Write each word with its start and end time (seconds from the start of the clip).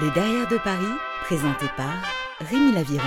Le 0.00 0.10
Derrière 0.12 0.48
de 0.48 0.56
Paris, 0.56 0.94
présenté 1.24 1.66
par 1.76 1.92
Rémi 2.40 2.72
Laviron. 2.72 3.04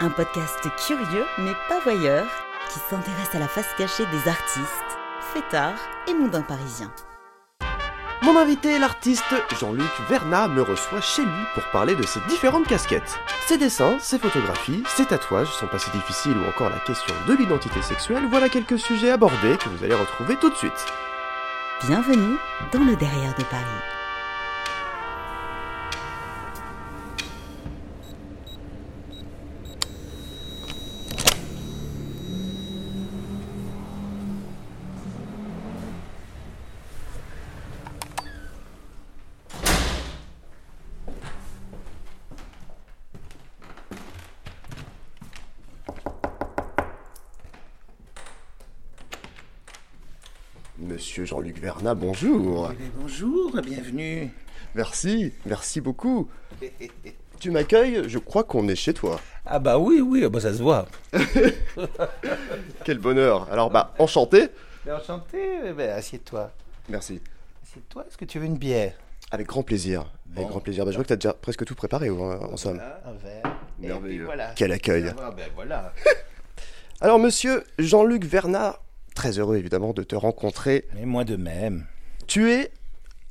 Un 0.00 0.08
podcast 0.08 0.58
curieux 0.86 1.26
mais 1.36 1.52
pas 1.68 1.80
voyeur 1.80 2.26
qui 2.70 2.78
s'intéresse 2.78 3.34
à 3.34 3.38
la 3.38 3.46
face 3.46 3.68
cachée 3.76 4.06
des 4.06 4.26
artistes, 4.26 4.98
fêtards 5.34 5.78
et 6.06 6.14
mondains 6.14 6.40
parisiens. 6.40 6.90
Mon 8.22 8.38
invité, 8.38 8.78
l'artiste 8.78 9.34
Jean-Luc 9.60 9.90
Vernat, 10.08 10.48
me 10.48 10.62
reçoit 10.62 11.02
chez 11.02 11.22
lui 11.22 11.44
pour 11.52 11.64
parler 11.72 11.94
de 11.94 12.04
ses 12.04 12.20
différentes 12.28 12.66
casquettes. 12.66 13.18
Ses 13.46 13.58
dessins, 13.58 13.98
ses 13.98 14.18
photographies, 14.18 14.84
ses 14.86 15.04
tatouages, 15.04 15.52
son 15.52 15.66
passé 15.66 15.90
difficile 15.90 16.38
ou 16.38 16.48
encore 16.48 16.70
la 16.70 16.80
question 16.80 17.14
de 17.26 17.34
l'identité 17.34 17.82
sexuelle, 17.82 18.26
voilà 18.30 18.48
quelques 18.48 18.78
sujets 18.78 19.10
abordés 19.10 19.58
que 19.58 19.68
vous 19.68 19.84
allez 19.84 19.94
retrouver 19.94 20.36
tout 20.36 20.48
de 20.48 20.56
suite. 20.56 20.86
Bienvenue 21.86 22.36
dans 22.72 22.84
le 22.84 22.96
Derrière 22.96 23.34
de 23.34 23.44
Paris. 23.44 23.97
Monsieur 50.98 51.24
Jean-Luc 51.24 51.60
Vernat, 51.60 51.94
bonjour. 51.94 52.70
Eh 52.72 52.74
bien, 52.74 52.90
bonjour, 52.96 53.52
bienvenue. 53.64 54.32
Merci, 54.74 55.32
merci 55.46 55.80
beaucoup. 55.80 56.28
Tu 57.38 57.52
m'accueilles, 57.52 58.08
je 58.08 58.18
crois 58.18 58.42
qu'on 58.42 58.66
est 58.66 58.74
chez 58.74 58.92
toi. 58.94 59.20
Ah 59.46 59.60
bah 59.60 59.78
oui, 59.78 60.00
oui, 60.00 60.24
ah 60.24 60.28
bah 60.28 60.40
ça 60.40 60.52
se 60.52 60.60
voit. 60.60 60.86
Quel 62.84 62.98
bonheur. 62.98 63.46
Alors 63.52 63.70
bah, 63.70 63.94
enchanté. 64.00 64.48
Enchanté, 64.90 65.72
ben, 65.72 65.90
assieds-toi. 65.90 66.50
Merci. 66.88 67.22
Assieds-toi, 67.62 68.04
est-ce 68.08 68.16
que 68.18 68.24
tu 68.24 68.40
veux 68.40 68.46
une 68.46 68.58
bière? 68.58 68.94
Avec 69.30 69.46
grand 69.46 69.62
plaisir. 69.62 70.04
Avec 70.34 70.48
grand 70.48 70.58
plaisir. 70.58 70.84
Bah, 70.84 70.90
je 70.90 70.96
vois 70.96 71.04
que 71.04 71.08
tu 71.08 71.12
as 71.12 71.16
déjà 71.16 71.32
presque 71.32 71.64
tout 71.64 71.76
préparé, 71.76 72.10
en, 72.10 72.56
somme. 72.56 72.80
Un 73.04 73.12
verre. 73.12 73.56
Et 73.80 73.86
Merveilleux. 73.86 74.16
puis 74.16 74.24
voilà. 74.24 74.50
Quel 74.56 74.72
accueil. 74.72 75.12
Ah 75.16 75.30
ben 75.30 75.46
voilà. 75.54 75.92
Alors, 77.00 77.20
monsieur 77.20 77.62
Jean-Luc 77.78 78.24
Vernat, 78.24 78.80
très 79.18 79.40
heureux 79.40 79.56
évidemment 79.56 79.92
de 79.92 80.04
te 80.04 80.14
rencontrer. 80.14 80.84
Mais 80.94 81.04
moi 81.04 81.24
de 81.24 81.34
même. 81.34 81.86
Tu 82.28 82.52
es 82.52 82.70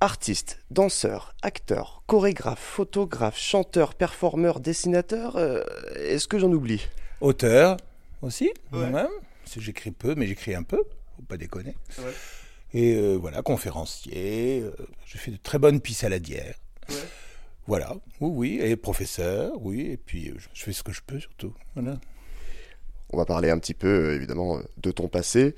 artiste, 0.01 0.59
danseur, 0.69 1.33
acteur, 1.41 2.03
chorégraphe, 2.07 2.59
photographe, 2.59 3.37
chanteur, 3.39 3.95
performeur, 3.95 4.59
dessinateur. 4.59 5.37
euh, 5.37 5.63
Est-ce 5.95 6.27
que 6.27 6.39
j'en 6.39 6.51
oublie? 6.51 6.85
Auteur 7.21 7.77
aussi, 8.21 8.51
moi-même. 8.73 9.07
Parce 9.45 9.55
que 9.55 9.61
J'écris 9.61 9.91
peu, 9.91 10.13
mais 10.15 10.27
j'écris 10.27 10.55
un 10.55 10.63
peu, 10.63 10.83
faut 11.15 11.21
pas 11.25 11.37
déconner. 11.37 11.73
Et 12.73 12.95
euh, 12.95 13.15
voilà, 13.15 13.41
conférencier, 13.41 14.59
euh, 14.63 14.75
je 15.05 15.17
fais 15.17 15.31
de 15.31 15.37
très 15.37 15.57
bonnes 15.57 15.79
pistes 15.79 16.01
saladières. 16.01 16.55
Voilà, 17.65 17.93
oui, 18.19 18.57
oui, 18.59 18.59
et 18.61 18.75
professeur, 18.75 19.53
oui, 19.61 19.91
et 19.91 19.97
puis 19.97 20.29
euh, 20.31 20.33
je- 20.37 20.47
je 20.53 20.63
fais 20.65 20.73
ce 20.73 20.83
que 20.83 20.91
je 20.91 21.01
peux 21.07 21.19
surtout. 21.21 21.53
Voilà. 21.75 21.97
On 23.11 23.17
va 23.17 23.25
parler 23.25 23.49
un 23.49 23.59
petit 23.59 23.73
peu 23.73 23.87
euh, 23.87 24.15
évidemment 24.15 24.59
de 24.77 24.91
ton 24.91 25.07
passé. 25.07 25.55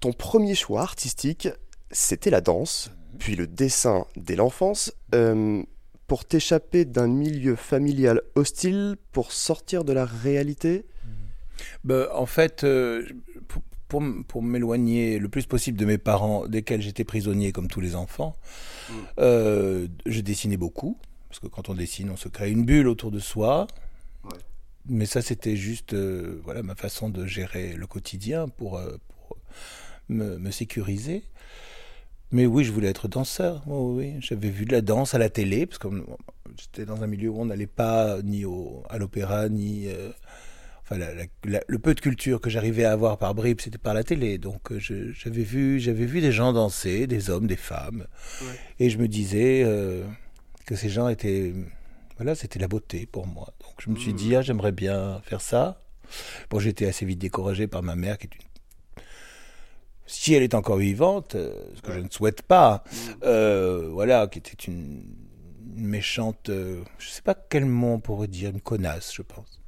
Ton 0.00 0.12
premier 0.12 0.54
choix 0.54 0.82
artistique, 0.82 1.48
c'était 1.90 2.30
la 2.30 2.40
danse, 2.40 2.90
puis 3.18 3.36
le 3.36 3.46
dessin 3.46 4.06
dès 4.16 4.36
l'enfance. 4.36 4.92
Euh, 5.14 5.62
pour 6.10 6.24
t'échapper 6.24 6.84
d'un 6.84 7.06
milieu 7.06 7.54
familial 7.54 8.20
hostile, 8.34 8.96
pour 9.12 9.30
sortir 9.30 9.84
de 9.84 9.92
la 9.92 10.04
réalité? 10.04 10.84
Ben, 11.84 12.08
en 12.12 12.26
fait, 12.26 12.64
euh, 12.64 13.06
pour, 13.86 14.02
pour, 14.26 14.42
m'éloigner 14.42 15.20
le 15.20 15.28
plus 15.28 15.46
possible 15.46 15.78
de 15.78 15.84
mes 15.84 15.98
parents, 15.98 16.48
desquels 16.48 16.82
j'étais 16.82 17.04
prisonnier 17.04 17.52
comme 17.52 17.68
tous 17.68 17.80
les 17.80 17.94
enfants, 17.94 18.36
euh, 19.20 19.86
je 20.04 20.20
dessinais 20.20 20.56
beaucoup. 20.56 20.96
Parce 21.28 21.38
que 21.38 21.46
quand 21.46 21.68
on 21.68 21.74
dessine, 21.74 22.10
on 22.10 22.16
se 22.16 22.28
crée 22.28 22.50
une 22.50 22.64
bulle 22.64 22.88
autour 22.88 23.12
de 23.12 23.20
soi. 23.20 23.68
Mais 24.88 25.06
ça, 25.06 25.22
c'était 25.22 25.56
juste 25.56 25.92
euh, 25.94 26.40
voilà, 26.44 26.62
ma 26.62 26.74
façon 26.74 27.08
de 27.10 27.26
gérer 27.26 27.74
le 27.74 27.86
quotidien 27.86 28.48
pour, 28.48 28.78
euh, 28.78 28.96
pour 29.08 29.36
me, 30.08 30.38
me 30.38 30.50
sécuriser. 30.50 31.22
Mais 32.32 32.46
oui, 32.46 32.64
je 32.64 32.72
voulais 32.72 32.88
être 32.88 33.08
danseur. 33.08 33.62
Oui, 33.66 34.04
oui. 34.14 34.20
J'avais 34.20 34.50
vu 34.50 34.64
de 34.64 34.72
la 34.72 34.80
danse 34.80 35.14
à 35.14 35.18
la 35.18 35.28
télé, 35.28 35.66
parce 35.66 35.78
que 35.78 35.88
euh, 35.88 36.02
j'étais 36.58 36.84
dans 36.86 37.02
un 37.02 37.06
milieu 37.06 37.28
où 37.30 37.40
on 37.40 37.46
n'allait 37.46 37.66
pas 37.66 38.22
ni 38.22 38.44
au, 38.44 38.82
à 38.88 38.98
l'opéra, 38.98 39.48
ni... 39.48 39.88
euh, 39.88 40.10
enfin, 40.82 40.96
la- 40.96 41.12
la- 41.14 41.26
la- 41.44 41.62
le 41.66 41.78
peu 41.78 41.92
de 41.94 42.00
culture 42.00 42.40
que 42.40 42.48
j'arrivais 42.48 42.84
à 42.84 42.92
avoir 42.92 43.18
par 43.18 43.34
bribes, 43.34 43.60
c'était 43.60 43.78
par 43.78 43.94
la 43.94 44.04
télé. 44.04 44.38
Donc, 44.38 44.72
euh, 44.72 44.78
j'avais 44.80 45.42
vu, 45.42 45.78
j'avais 45.80 46.06
vu 46.06 46.20
des 46.20 46.32
gens 46.32 46.52
danser, 46.52 47.06
des 47.06 47.30
hommes, 47.30 47.46
des 47.48 47.56
femmes, 47.56 48.06
et 48.78 48.90
je 48.90 48.98
me 48.98 49.08
disais 49.08 49.62
euh, 49.64 50.04
que 50.66 50.74
ces 50.76 50.88
gens 50.88 51.08
étaient, 51.08 51.52
voilà, 52.20 52.34
c'était 52.34 52.58
la 52.58 52.68
beauté 52.68 53.06
pour 53.06 53.26
moi. 53.26 53.54
Donc, 53.62 53.76
je 53.78 53.88
me 53.88 53.96
suis 53.96 54.12
dit, 54.12 54.36
ah, 54.36 54.42
j'aimerais 54.42 54.72
bien 54.72 55.22
faire 55.24 55.40
ça. 55.40 55.80
Bon, 56.50 56.58
j'étais 56.58 56.86
assez 56.86 57.06
vite 57.06 57.18
découragé 57.18 57.66
par 57.66 57.82
ma 57.82 57.96
mère, 57.96 58.18
qui 58.18 58.26
est 58.26 58.34
une 58.34 59.02
si 60.04 60.34
elle 60.34 60.42
est 60.42 60.54
encore 60.54 60.76
vivante, 60.76 61.34
euh, 61.36 61.54
ce 61.76 61.80
que 61.80 61.94
je 61.94 62.00
ne 62.00 62.10
souhaite 62.10 62.42
pas, 62.42 62.84
euh, 63.22 63.88
voilà, 63.90 64.26
qui 64.26 64.38
était 64.40 64.50
une, 64.50 65.04
une 65.76 65.86
méchante, 65.86 66.50
euh, 66.50 66.82
je 66.98 67.08
sais 67.08 67.22
pas 67.22 67.34
quel 67.34 67.64
mot 67.64 67.92
on 67.92 68.00
pourrait 68.00 68.26
dire, 68.26 68.50
une 68.50 68.60
connasse, 68.60 69.14
je 69.14 69.22
pense. 69.22 69.62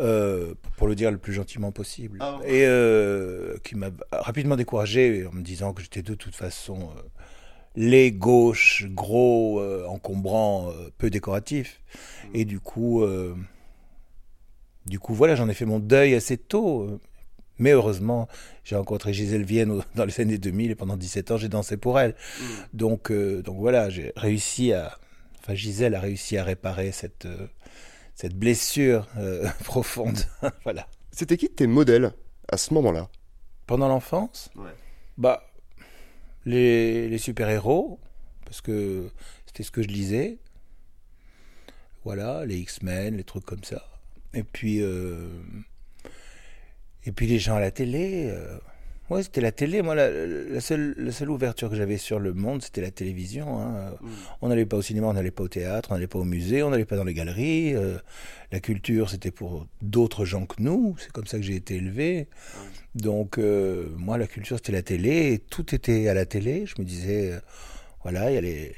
Euh, 0.00 0.54
pour 0.76 0.88
le 0.88 0.96
dire 0.96 1.12
le 1.12 1.18
plus 1.18 1.34
gentiment 1.34 1.70
possible. 1.70 2.18
Et 2.46 2.64
euh, 2.66 3.58
qui 3.62 3.76
m'a 3.76 3.90
rapidement 4.10 4.56
découragé 4.56 5.24
en 5.24 5.32
me 5.32 5.42
disant 5.42 5.72
que 5.72 5.82
j'étais 5.82 6.02
de 6.02 6.14
toute 6.14 6.34
façon 6.34 6.90
euh, 7.76 7.80
laid, 7.80 8.12
gauche, 8.12 8.86
gros, 8.88 9.60
euh, 9.60 9.86
encombrant, 9.86 10.70
euh, 10.70 10.90
peu 10.98 11.10
décoratif. 11.10 11.80
Et 12.34 12.44
du 12.44 12.60
coup, 12.60 13.02
euh, 13.02 13.34
du 14.86 14.98
coup, 14.98 15.14
voilà, 15.14 15.34
j'en 15.34 15.48
ai 15.48 15.54
fait 15.54 15.64
mon 15.64 15.78
deuil 15.78 16.14
assez 16.14 16.36
tôt. 16.36 17.00
Mais 17.58 17.70
heureusement, 17.70 18.28
j'ai 18.64 18.76
rencontré 18.76 19.14
Gisèle 19.14 19.44
Vienne 19.44 19.80
dans 19.94 20.04
les 20.04 20.20
années 20.20 20.36
2000 20.36 20.70
et 20.70 20.74
pendant 20.74 20.96
17 20.96 21.30
ans, 21.30 21.36
j'ai 21.38 21.48
dansé 21.48 21.76
pour 21.78 21.98
elle. 21.98 22.14
Donc, 22.74 23.10
euh, 23.10 23.42
donc 23.42 23.58
voilà, 23.58 23.88
j'ai 23.88 24.12
réussi 24.16 24.72
à. 24.72 24.98
Enfin, 25.40 25.54
Gisèle 25.54 25.94
a 25.94 26.00
réussi 26.00 26.36
à 26.36 26.44
réparer 26.44 26.92
cette, 26.92 27.26
cette 28.14 28.34
blessure 28.34 29.06
profonde. 29.64 30.18
voilà. 30.64 30.86
C'était 31.12 31.38
qui 31.38 31.48
tes 31.48 31.66
modèles 31.66 32.12
à 32.50 32.58
ce 32.58 32.74
moment-là? 32.74 33.08
Pendant 33.66 33.88
l'enfance? 33.88 34.50
Bah, 35.16 35.42
les, 36.46 37.18
super-héros, 37.18 38.00
parce 38.44 38.60
que 38.60 39.10
c'était 39.46 39.62
ce 39.62 39.70
que 39.70 39.82
je 39.82 39.88
lisais. 39.88 40.38
Voilà, 42.04 42.46
les 42.46 42.56
X-Men, 42.58 43.16
les 43.16 43.24
trucs 43.24 43.44
comme 43.44 43.64
ça. 43.64 43.84
Et 44.32 44.44
puis, 44.44 44.80
euh, 44.80 45.28
et 47.04 47.12
puis 47.12 47.26
les 47.26 47.38
gens 47.38 47.56
à 47.56 47.60
la 47.60 47.70
télé. 47.70 48.26
euh, 48.28 48.58
ouais, 49.10 49.22
c'était 49.22 49.40
la 49.40 49.52
télé. 49.52 49.82
Moi, 49.82 49.94
la, 49.94 50.10
la 50.10 50.60
seule, 50.60 50.94
la 50.98 51.12
seule 51.12 51.30
ouverture 51.30 51.70
que 51.70 51.76
j'avais 51.76 51.96
sur 51.96 52.18
le 52.18 52.32
monde, 52.34 52.62
c'était 52.62 52.80
la 52.80 52.90
télévision. 52.90 53.60
hein. 53.60 53.92
On 54.42 54.48
n'allait 54.48 54.66
pas 54.66 54.76
au 54.76 54.82
cinéma, 54.82 55.06
on 55.08 55.12
n'allait 55.14 55.30
pas 55.30 55.44
au 55.44 55.48
théâtre, 55.48 55.88
on 55.90 55.94
n'allait 55.94 56.06
pas 56.06 56.18
au 56.18 56.24
musée, 56.24 56.62
on 56.62 56.70
n'allait 56.70 56.84
pas 56.84 56.96
dans 56.96 57.04
les 57.04 57.14
galeries. 57.14 57.74
euh, 57.74 57.98
la 58.52 58.60
culture, 58.60 59.10
c'était 59.10 59.30
pour 59.32 59.66
d'autres 59.82 60.24
gens 60.24 60.46
que 60.46 60.62
nous. 60.62 60.96
C'est 60.98 61.10
comme 61.12 61.26
ça 61.26 61.36
que 61.38 61.42
j'ai 61.44 61.56
été 61.56 61.76
élevé. 61.76 62.28
Donc, 62.94 63.38
euh, 63.38 63.88
moi, 63.96 64.18
la 64.18 64.26
culture, 64.26 64.56
c'était 64.56 64.72
la 64.72 64.82
télé. 64.82 65.32
Et 65.32 65.38
tout 65.38 65.74
était 65.74 66.08
à 66.08 66.14
la 66.14 66.26
télé. 66.26 66.64
Je 66.66 66.74
me 66.80 66.84
disais, 66.86 67.32
euh, 67.32 67.40
voilà, 68.02 68.30
il 68.30 68.34
y 68.34 68.38
a 68.38 68.40
les. 68.40 68.74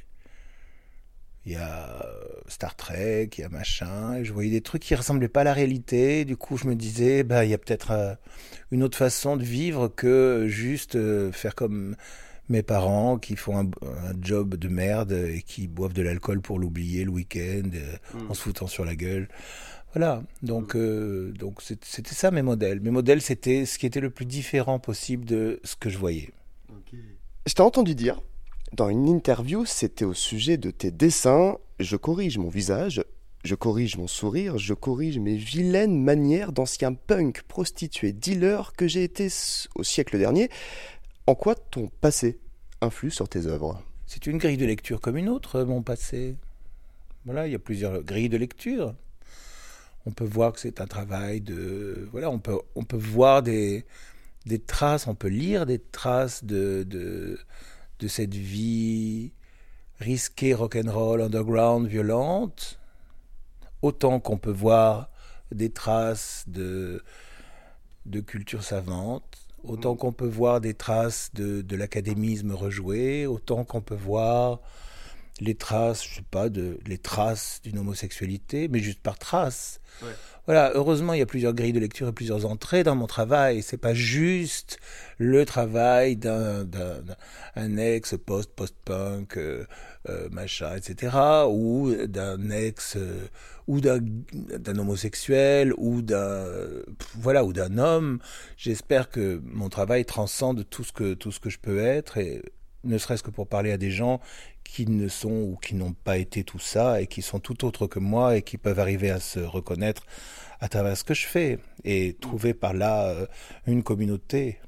Il 1.49 1.55
y 1.55 1.57
a 1.57 2.03
euh, 2.05 2.13
Star 2.47 2.77
Trek, 2.77 3.31
il 3.39 3.41
y 3.41 3.45
a 3.45 3.49
machin. 3.49 4.17
Et 4.17 4.25
je 4.27 4.35
voyais 4.35 4.51
des 4.51 4.61
trucs 4.61 4.83
qui 4.83 4.95
ressemblaient 4.95 5.29
pas 5.29 5.41
à 5.41 5.45
la 5.45 5.55
réalité. 5.55 6.27
Du 6.27 6.37
coup, 6.37 6.59
je 6.59 6.67
me 6.67 6.75
disais, 6.75 7.23
bah, 7.23 7.47
il 7.47 7.51
y 7.51 7.55
a 7.55 7.59
peut-être 7.59 7.91
euh, 7.93 8.15
une 8.71 8.83
autre 8.83 8.99
façon 8.99 9.39
de 9.39 9.43
vivre 9.45 9.89
que 9.89 10.45
juste 10.47 10.97
euh, 10.97 11.33
faire 11.33 11.55
comme 11.55 11.97
mes 12.51 12.63
parents 12.63 13.19
qui 13.19 13.35
font 13.35 13.57
un, 13.59 13.65
un 13.65 14.13
job 14.21 14.57
de 14.57 14.69
merde 14.69 15.13
et 15.13 15.41
qui 15.41 15.69
boivent 15.69 15.95
de 15.95 16.03
l'alcool 16.03 16.43
pour 16.43 16.59
l'oublier 16.59 17.05
le 17.05 17.11
week-end 17.13 17.71
euh, 17.75 17.97
en 18.29 18.35
se 18.35 18.43
foutant 18.43 18.67
sur 18.67 18.85
la 18.85 18.95
gueule. 18.95 19.29
Voilà, 19.95 20.23
donc 20.43 20.77
euh, 20.77 21.33
donc 21.33 21.63
c'est- 21.63 21.83
c'était 21.83 22.15
ça 22.15 22.31
mes 22.31 22.43
modèles. 22.43 22.81
Mes 22.81 22.91
modèles, 22.91 23.23
c'était 23.23 23.65
ce 23.65 23.79
qui 23.79 23.87
était 23.87 24.01
le 24.01 24.11
plus 24.11 24.27
différent 24.27 24.79
possible 24.79 25.25
de 25.25 25.61
ce 25.65 25.77
que 25.77 25.89
je 25.89 25.97
voyais. 25.97 26.31
Je 27.47 27.55
t'ai 27.55 27.63
entendu 27.63 27.95
dire, 27.95 28.21
dans 28.73 28.89
une 28.89 29.09
interview, 29.09 29.65
c'était 29.65 30.05
au 30.05 30.15
sujet 30.15 30.57
de 30.57 30.71
tes 30.71 30.91
dessins, 30.91 31.57
je 31.81 31.97
corrige 31.97 32.39
mon 32.39 32.49
visage, 32.49 33.03
je 33.45 33.55
corrige 33.55 33.97
mon 33.97 34.07
sourire, 34.07 34.59
je 34.59 34.75
corrige 34.75 35.19
mes 35.19 35.37
vilaines 35.37 36.03
manières 36.03 36.53
d'ancien 36.53 36.93
punk, 36.93 37.43
prostitué, 37.43 38.13
dealer 38.13 38.73
que 38.77 38.87
j'ai 38.87 39.05
été 39.05 39.29
au 39.75 39.83
siècle 39.83 40.19
dernier. 40.19 40.51
En 41.27 41.35
quoi 41.35 41.55
ton 41.55 41.89
passé 42.01 42.39
influe 42.81 43.11
sur 43.11 43.29
tes 43.29 43.47
œuvres? 43.47 43.83
C'est 44.07 44.27
une 44.27 44.39
grille 44.39 44.57
de 44.57 44.67
lecture 44.67 45.01
comme 45.01 45.17
une 45.17 45.29
autre, 45.29 45.63
mon 45.63 45.83
passé. 45.83 46.37
Voilà, 47.25 47.47
il 47.47 47.53
y 47.53 47.57
a 47.57 47.59
plusieurs 47.59 48.03
grilles 48.03 48.29
de 48.29 48.39
lecture. 48.39 48.95
On 50.07 50.11
peut 50.11 50.25
voir 50.25 50.53
que 50.53 50.61
c'est 50.61 50.81
un 50.81 50.87
travail 50.87 51.41
de. 51.41 52.09
Voilà, 52.13 52.31
on 52.31 52.39
peut, 52.39 52.59
on 52.75 52.85
peut 52.85 52.97
voir 52.97 53.43
des, 53.43 53.85
des 54.47 54.59
traces, 54.59 55.07
on 55.07 55.15
peut 55.15 55.29
lire 55.29 55.67
des 55.67 55.79
traces 55.79 56.45
de, 56.45 56.85
de, 56.89 57.39
de 57.99 58.09
cette 58.09 58.35
vie 58.35 59.33
risquée, 59.99 60.55
rock'n'roll, 60.55 61.23
underground, 61.23 61.87
violente, 61.87 62.79
autant 63.83 64.21
qu'on 64.21 64.39
peut 64.39 64.53
voir 64.53 65.11
des 65.53 65.71
traces 65.71 66.45
de, 66.47 67.03
de 68.07 68.21
culture 68.21 68.63
savante, 68.63 69.39
autant 69.65 69.97
qu'on 69.97 70.13
peut 70.13 70.27
voir 70.27 70.61
des 70.61 70.75
traces 70.75 71.31
de, 71.35 71.63
de 71.63 71.77
l'académisme 71.77 72.53
rejoué, 72.53 73.27
autant 73.27 73.65
qu'on 73.65 73.81
peut 73.81 73.97
voir 73.97 74.61
les 75.41 75.55
traces, 75.55 76.07
je 76.07 76.17
sais 76.17 76.25
pas, 76.31 76.49
de, 76.49 76.79
les 76.87 76.99
traces 76.99 77.61
d'une 77.63 77.79
homosexualité, 77.79 78.69
mais 78.69 78.81
juste 78.81 79.01
par 79.01 79.19
traces. 79.19 79.81
Voilà, 80.47 80.73
heureusement, 80.75 81.13
il 81.13 81.19
y 81.19 81.23
a 81.23 81.27
plusieurs 81.27 81.53
grilles 81.53 81.75
de 81.75 81.81
lecture 81.81 82.09
et 82.09 82.13
plusieurs 82.13 82.47
entrées 82.47 82.83
dans 82.83 82.97
mon 82.97 83.07
travail. 83.07 83.61
C'est 83.61 83.77
pas 83.77 83.93
juste 83.93 84.79
le 85.19 85.45
travail 85.45 86.17
d'un, 86.17 86.65
d'un, 86.65 87.77
ex 87.77 88.15
post 88.25 88.53
post 88.55 88.75
punk 88.85 89.37
euh, 89.37 89.67
euh, 90.09 90.29
machin, 90.31 90.75
etc. 90.75 91.15
ou 91.51 91.93
d'un 92.07 92.49
ex 92.49 92.97
euh, 92.97 93.29
ou 93.67 93.83
d'un, 93.83 93.99
d'un 94.01 94.79
homosexuel 94.79 95.75
ou 95.77 96.01
d'un 96.01 96.47
voilà 97.17 97.45
ou 97.45 97.53
d'un 97.53 97.77
homme. 97.77 98.19
J'espère 98.57 99.11
que 99.11 99.43
mon 99.45 99.69
travail 99.69 100.07
transcende 100.07 100.65
tout 100.71 100.85
ce 100.85 100.93
que 100.93 101.13
tout 101.13 101.31
ce 101.31 101.41
que 101.41 101.51
je 101.51 101.59
peux 101.59 101.81
être 101.81 102.17
et 102.17 102.41
ne 102.85 102.97
serait-ce 102.97 103.23
que 103.23 103.31
pour 103.31 103.49
parler 103.49 103.73
à 103.73 103.77
des 103.77 103.91
gens 103.91 104.21
qui 104.69 104.87
ne 104.87 105.09
sont 105.09 105.31
ou 105.31 105.57
qui 105.57 105.75
n'ont 105.75 105.95
pas 105.95 106.19
été 106.19 106.45
tout 106.45 106.59
ça 106.59 107.01
et 107.01 107.07
qui 107.07 107.23
sont 107.23 107.41
tout 107.41 107.65
autres 107.65 107.87
que 107.87 107.99
moi 107.99 108.37
et 108.37 108.43
qui 108.43 108.59
peuvent 108.59 108.79
arriver 108.79 109.11
à 109.11 109.19
se 109.19 109.41
reconnaître 109.41 110.07
à 110.61 110.69
travers 110.69 110.97
ce 110.97 111.05
que 111.05 111.15
je 111.15 111.27
fais 111.27 111.59
et 111.85 112.17
trouver 112.21 112.53
par 112.53 112.75
là 112.75 113.09
euh, 113.09 113.27
une 113.67 113.83
communauté 113.83 114.59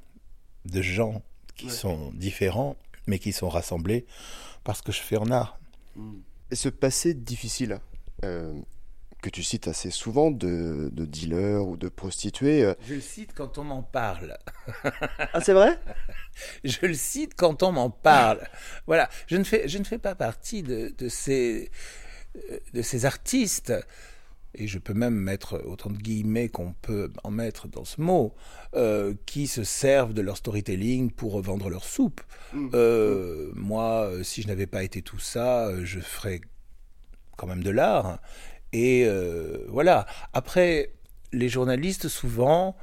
de 0.65 0.81
gens 0.81 1.23
qui 1.55 1.69
sont 1.69 2.13
différents 2.15 2.77
mais 3.07 3.19
qui 3.19 3.33
sont 3.33 3.51
rassemblés 3.51 4.07
parce 4.65 4.81
que 4.81 4.91
je 4.91 5.01
fais 5.01 5.19
en 5.19 5.31
art. 5.31 5.61
Et 6.51 6.55
ce 6.55 6.71
passé 6.71 7.13
difficile, 7.13 7.79
euh, 8.25 8.59
que 9.21 9.31
tu 9.31 9.43
cites 9.43 9.69
assez 9.69 9.91
souvent 9.91 10.31
de, 10.31 10.91
de 10.93 11.05
dealers 11.05 11.67
ou 11.67 11.77
de 11.77 11.89
prostituées. 11.89 12.65
Euh. 12.65 12.75
Je 12.87 12.95
le 12.95 13.01
cite 13.01 13.33
quand 13.35 13.59
on 13.59 13.65
m'en 13.65 13.83
parle. 13.83 14.37
ah, 15.33 15.41
c'est 15.41 15.53
vrai? 15.53 15.79
Je 16.65 16.87
le 16.87 16.95
cite 16.95 17.35
quand 17.37 17.63
on 17.63 17.73
m'en 17.73 17.91
parle. 17.91 18.41
Voilà, 18.87 19.11
je 19.27 19.37
ne 19.37 19.45
fais, 19.45 19.69
je 19.69 19.79
ne 19.79 19.85
fais 19.85 19.99
pas 19.99 20.15
partie 20.15 20.63
de, 20.63 20.95
de, 20.97 21.09
ces, 21.09 21.71
de 22.73 22.83
ces 22.83 23.05
artistes. 23.05 23.75
Et 24.55 24.67
je 24.67 24.79
peux 24.79 24.95
même 24.95 25.15
mettre 25.15 25.63
autant 25.67 25.91
de 25.91 25.99
guillemets 25.99 26.49
qu'on 26.49 26.73
peut 26.73 27.13
en 27.25 27.31
mettre 27.31 27.69
dans 27.69 27.85
ce 27.85 28.01
mot, 28.01 28.35
euh, 28.75 29.15
qui 29.27 29.47
se 29.47 29.65
servent 29.65 30.15
de 30.15 30.23
leur 30.23 30.37
storytelling 30.37 31.11
pour 31.11 31.41
vendre 31.43 31.69
leur 31.69 31.85
soupe. 31.85 32.23
Mmh. 32.53 32.71
Euh, 32.75 33.51
moi, 33.55 34.11
si 34.23 34.43
je 34.43 34.49
n'avais 34.49 34.67
pas 34.67 34.83
été 34.83 35.03
tout 35.03 35.19
ça, 35.21 35.73
je 35.85 36.01
ferais 36.01 36.41
quand 37.37 37.47
même 37.47 37.63
de 37.63 37.71
l'art. 37.71 38.21
Et 38.73 39.05
euh, 39.07 39.65
voilà. 39.69 40.07
Après, 40.33 40.93
les 41.33 41.49
journalistes, 41.49 42.09
souvent, 42.09 42.77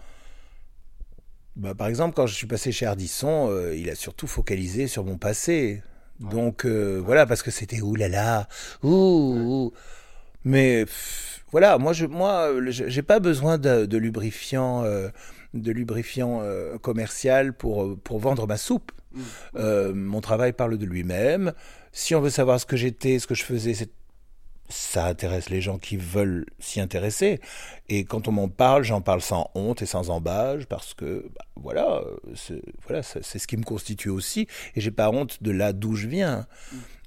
bah, 1.56 1.76
par 1.76 1.88
exemple, 1.88 2.16
quand 2.16 2.28
je 2.28 2.36
suis 2.36 2.48
passé 2.48 2.72
chez 2.72 2.86
Ardisson, 2.86 3.50
euh, 3.50 3.76
il 3.76 3.90
a 3.90 3.96
surtout 3.96 4.28
focalisé 4.28 4.88
sur 4.88 5.04
mon 5.04 5.18
passé. 5.18 5.82
Donc 6.20 6.66
euh, 6.66 7.00
voilà, 7.04 7.26
parce 7.28 7.44
que 7.44 7.52
c'était 7.52 7.82
oulala, 7.82 8.48
ouh, 8.82 9.72
Mais 10.44 10.86
voilà, 11.52 11.78
moi, 11.78 11.94
je, 11.94 12.08
moi, 12.08 12.52
j'ai 12.70 13.04
pas 13.04 13.20
besoin 13.20 13.60
de, 13.60 13.98
lubrifiant, 13.98 14.84
de 15.54 15.72
lubrifiant 15.72 16.42
commercial 16.82 17.54
pour 17.54 18.00
pour 18.00 18.20
vendre 18.20 18.48
ma 18.48 18.58
soupe. 18.58 18.92
Mmh. 19.14 19.92
mon 19.94 20.22
travail 20.22 20.54
parle 20.54 20.78
de 20.78 20.86
lui-même. 20.86 21.54
Si 21.92 22.14
on 22.14 22.22
veut 22.22 22.30
savoir 22.30 22.60
ce 22.60 22.66
que 22.66 22.76
j'étais, 22.76 23.20
ce 23.20 23.26
que 23.26 23.36
je 23.36 23.44
faisais, 23.44 23.74
c'est 23.74 23.92
ça 24.70 25.06
intéresse 25.06 25.50
les 25.50 25.62
gens 25.62 25.78
qui 25.78 25.98
veulent 25.98 26.46
s'y 26.60 26.80
intéresser. 26.80 27.40
Et 27.90 28.04
quand 28.04 28.28
on 28.28 28.32
m'en 28.32 28.50
parle, 28.50 28.84
j'en 28.84 29.02
parle 29.02 29.22
sans 29.22 29.50
honte 29.56 29.82
et 29.82 29.86
sans 29.86 30.10
embâge 30.10 30.66
parce 30.68 30.94
que 30.94 31.30
bah, 31.36 31.46
voilà, 31.56 32.02
c'est, 32.36 32.62
voilà, 32.86 33.02
c'est 33.04 33.40
ce 33.40 33.48
qui 33.48 33.58
me 33.58 33.64
constitue 33.64 34.10
aussi. 34.10 34.48
Et 34.76 34.82
j'ai 34.82 34.92
pas 34.92 35.10
honte 35.10 35.42
de 35.42 35.52
là 35.52 35.74
d'où 35.74 35.96
je 35.96 36.08
viens. 36.08 36.48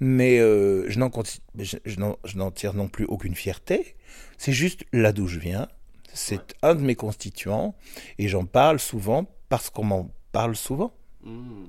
Mais 0.00 0.38
euh, 0.38 0.88
je, 0.88 0.98
n'en, 0.98 1.10
je, 1.56 2.36
n'en, 2.36 2.50
tire 2.50 2.74
non 2.74 2.88
plus 2.88 3.04
aucune 3.04 3.34
fierté. 3.34 3.96
C'est 4.38 4.52
juste 4.52 4.84
là 4.92 5.12
d'où 5.12 5.26
je 5.26 5.38
viens. 5.38 5.68
C'est 6.12 6.56
un 6.62 6.74
de 6.74 6.80
mes 6.80 6.96
constituants 6.96 7.76
et 8.18 8.26
j'en 8.26 8.44
parle 8.44 8.80
souvent 8.80 9.30
parce 9.48 9.70
qu'on 9.70 9.84
m'en 9.84 10.10
parle 10.32 10.56
souvent. 10.56 10.92
Mmh. 11.22 11.66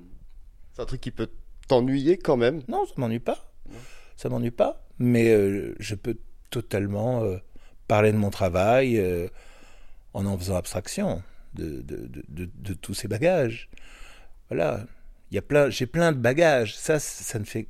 C'est 0.73 0.81
un 0.81 0.85
truc 0.85 1.01
qui 1.01 1.11
peut 1.11 1.29
t'ennuyer 1.67 2.17
quand 2.17 2.37
même? 2.37 2.61
Non, 2.67 2.85
ça 2.85 2.93
m'ennuie 2.97 3.19
pas. 3.19 3.51
Ça 4.21 4.29
m'ennuie 4.29 4.51
pas 4.51 4.81
mais 5.01 5.29
euh, 5.29 5.75
je 5.79 5.95
peux 5.95 6.17
totalement 6.51 7.23
euh, 7.23 7.37
parler 7.87 8.11
de 8.11 8.17
mon 8.17 8.29
travail 8.29 8.97
euh, 8.97 9.27
en 10.13 10.25
en 10.25 10.37
faisant 10.37 10.55
abstraction 10.55 11.23
de, 11.55 11.81
de, 11.81 12.07
de, 12.29 12.49
de 12.53 12.73
tous 12.73 12.93
ces 12.93 13.07
bagages. 13.07 13.69
Voilà, 14.49 14.85
il 15.31 15.35
y 15.35 15.37
a 15.37 15.41
plein, 15.41 15.69
j'ai 15.69 15.85
plein 15.87 16.11
de 16.11 16.17
bagages. 16.17 16.77
Ça, 16.77 16.99
ça 16.99 17.39
ne 17.39 17.45
fait 17.45 17.67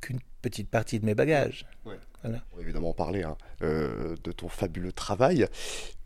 qu'une 0.00 0.20
petite 0.42 0.68
partie 0.68 1.00
de 1.00 1.06
mes 1.06 1.14
bagages. 1.14 1.66
On 2.24 2.30
va 2.30 2.40
évidemment 2.60 2.92
parler 2.92 3.22
hein, 3.22 3.36
de 3.60 4.32
ton 4.32 4.48
fabuleux 4.48 4.92
travail. 4.92 5.46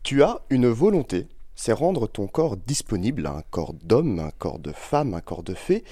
Tu 0.03 0.21
as 0.21 0.41
une 0.51 0.67
volonté, 0.67 1.27
c'est 1.55 1.73
rendre 1.73 2.07
ton 2.07 2.27
corps 2.27 2.55
disponible, 2.55 3.25
un 3.25 3.41
corps 3.49 3.73
d'homme, 3.73 4.19
un 4.19 4.31
corps 4.31 4.59
de 4.59 4.71
femme, 4.71 5.15
un 5.15 5.21
corps 5.21 5.43
de 5.43 5.55
fée. 5.55 5.83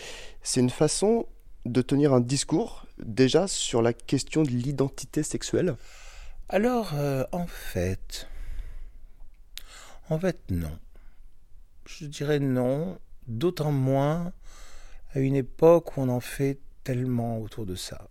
C'est 0.44 0.62
une 0.62 0.70
façon 0.70 1.26
de 1.66 1.82
tenir 1.82 2.14
un 2.14 2.22
discours 2.22 2.86
déjà 3.06 3.48
sur 3.48 3.82
la 3.82 3.94
question 3.94 4.44
de 4.44 4.50
l'identité 4.50 5.24
sexuelle? 5.24 5.76
Alors, 6.50 6.92
euh, 6.96 7.24
en 7.32 7.48
fait, 7.48 8.28
en 10.10 10.20
fait, 10.20 10.40
non. 10.50 10.78
Je 11.86 12.06
dirais 12.06 12.40
non, 12.40 13.00
d'autant 13.28 13.72
moins 13.72 14.34
à 15.14 15.20
une 15.20 15.36
époque 15.36 15.96
où 15.96 16.02
on 16.02 16.10
en 16.10 16.20
fait 16.20 16.60
tellement 16.84 17.40
autour 17.40 17.66
de 17.66 17.76
ça. 17.76 18.08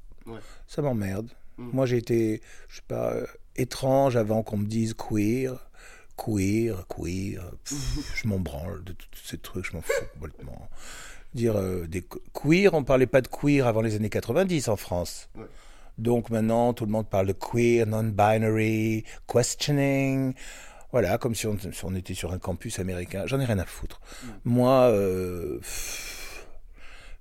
Ça 0.67 0.81
m'emmerde. 0.81 1.29
Mm. 1.59 1.71
Moi, 1.73 1.87
j'ai 1.87 1.99
été, 1.99 2.41
je 2.69 2.77
sais 2.77 2.83
pas, 2.87 3.13
euh, 3.13 3.27
étrange 3.57 4.17
avant 4.17 4.43
qu'on 4.43 4.59
me 4.59 4.67
dise 4.67 4.95
queer, 4.95 5.71
queer, 6.17 6.87
queer. 6.89 7.53
je 8.15 8.29
m'en 8.29 8.39
branle 8.39 8.85
de 8.85 8.93
tous 8.93 9.25
ces 9.25 9.39
trucs, 9.39 9.67
je 9.67 9.73
m'en 9.73 9.83
fous 9.83 10.05
complètement 10.15 10.69
dire 11.35 11.57
euh, 11.57 11.87
des 11.87 12.05
queer, 12.33 12.75
on 12.75 12.85
parlait 12.85 13.07
pas 13.07 13.21
de 13.21 13.29
queer 13.29 13.67
avant 13.67 13.83
les 13.83 13.97
années 13.97 14.11
90 14.11 14.69
en 14.69 14.77
France. 14.77 15.29
Donc 15.99 16.31
maintenant, 16.31 16.73
tout 16.73 16.87
le 16.87 16.91
monde 16.91 17.09
parle 17.09 17.27
de 17.27 17.33
queer, 17.33 17.87
non-binary, 17.87 19.05
questioning. 19.31 20.35
Voilà, 20.93 21.19
comme 21.19 21.35
si 21.37 21.47
on, 21.47 21.95
était 21.95 22.15
sur 22.15 22.33
un 22.33 22.39
campus 22.39 22.81
américain. 22.81 23.25
J'en 23.27 23.39
ai 23.39 23.45
rien 23.45 23.59
à 23.59 23.65
foutre. 23.65 24.01
Mm. 24.01 24.29
Moi, 24.45 24.91
euh, 24.91 25.61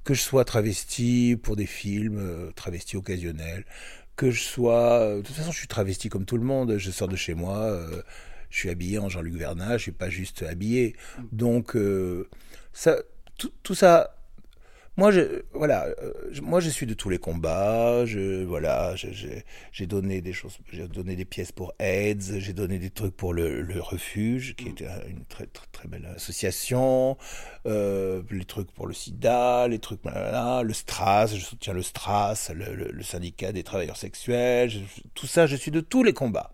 que 0.04 0.16
je 0.16 0.22
sois 0.22 0.44
travesti 0.44 1.38
pour 1.42 1.56
des 1.56 1.68
films, 1.68 2.18
euh, 2.18 2.52
travesti 2.56 2.98
occasionnel, 2.98 3.66
que 4.16 4.32
je 4.32 4.42
sois... 4.42 5.18
de 5.18 5.22
toute 5.22 5.36
façon, 5.36 5.52
je 5.52 5.60
suis 5.60 5.68
travesti 5.68 6.10
comme 6.10 6.26
tout 6.26 6.38
le 6.38 6.44
monde. 6.44 6.78
Je 6.78 6.90
sors 6.90 7.08
de 7.08 7.16
chez 7.16 7.36
moi, 7.36 7.80
je 8.50 8.58
suis 8.58 8.70
habillé 8.70 8.98
en 8.98 9.08
Jean-Luc 9.08 9.36
Vernat, 9.36 9.78
je 9.78 9.84
suis 9.84 9.92
pas 9.92 10.10
juste 10.10 10.42
habillé. 10.44 10.96
Mm. 11.18 11.24
Donc, 11.32 11.78
ça 12.74 12.98
tout, 13.64 13.76
ça, 13.76 14.16
moi, 14.98 15.12
je, 15.12 15.44
voilà, 15.54 15.86
euh, 15.86 16.12
moi, 16.42 16.60
je 16.60 16.70
suis 16.70 16.86
de 16.86 16.94
tous 16.94 17.10
les 17.10 17.20
combats. 17.20 18.06
Je, 18.06 18.44
voilà, 18.44 18.96
j'ai 18.96 19.88
donné 19.88 20.20
des 20.20 20.34
choses, 20.34 20.58
j'ai 20.74 20.90
donné 20.90 21.16
des 21.16 21.24
pièces 21.24 21.54
pour 21.54 21.74
AIDS, 21.80 22.40
j'ai 22.40 22.52
donné 22.52 22.80
des 22.80 22.90
trucs 22.90 23.16
pour 23.16 23.34
le, 23.34 23.66
refuge, 23.80 24.56
qui 24.58 24.66
mm. 24.66 24.72
était 24.72 24.88
une 25.08 25.24
très, 25.24 25.48
très, 25.72 25.88
belle 25.88 26.06
association, 26.16 27.18
euh, 27.66 28.22
les 28.30 28.44
trucs 28.44 28.72
pour 28.74 28.88
le 28.88 28.94
SIDA, 28.94 29.70
les 29.70 29.80
trucs, 29.80 30.02
le 30.04 30.74
STRAS, 30.74 31.28
je 31.28 31.46
soutiens 31.46 31.74
le 31.74 31.82
STRAS, 31.82 32.52
le, 32.54 33.02
syndicat 33.04 33.54
des 33.54 33.64
travailleurs 33.64 33.98
sexuels, 33.98 34.70
tout 35.14 35.28
ça, 35.28 35.48
je 35.48 35.56
suis 35.56 35.72
de 35.72 35.80
tous 35.80 36.04
les 36.04 36.14
combats. 36.14 36.52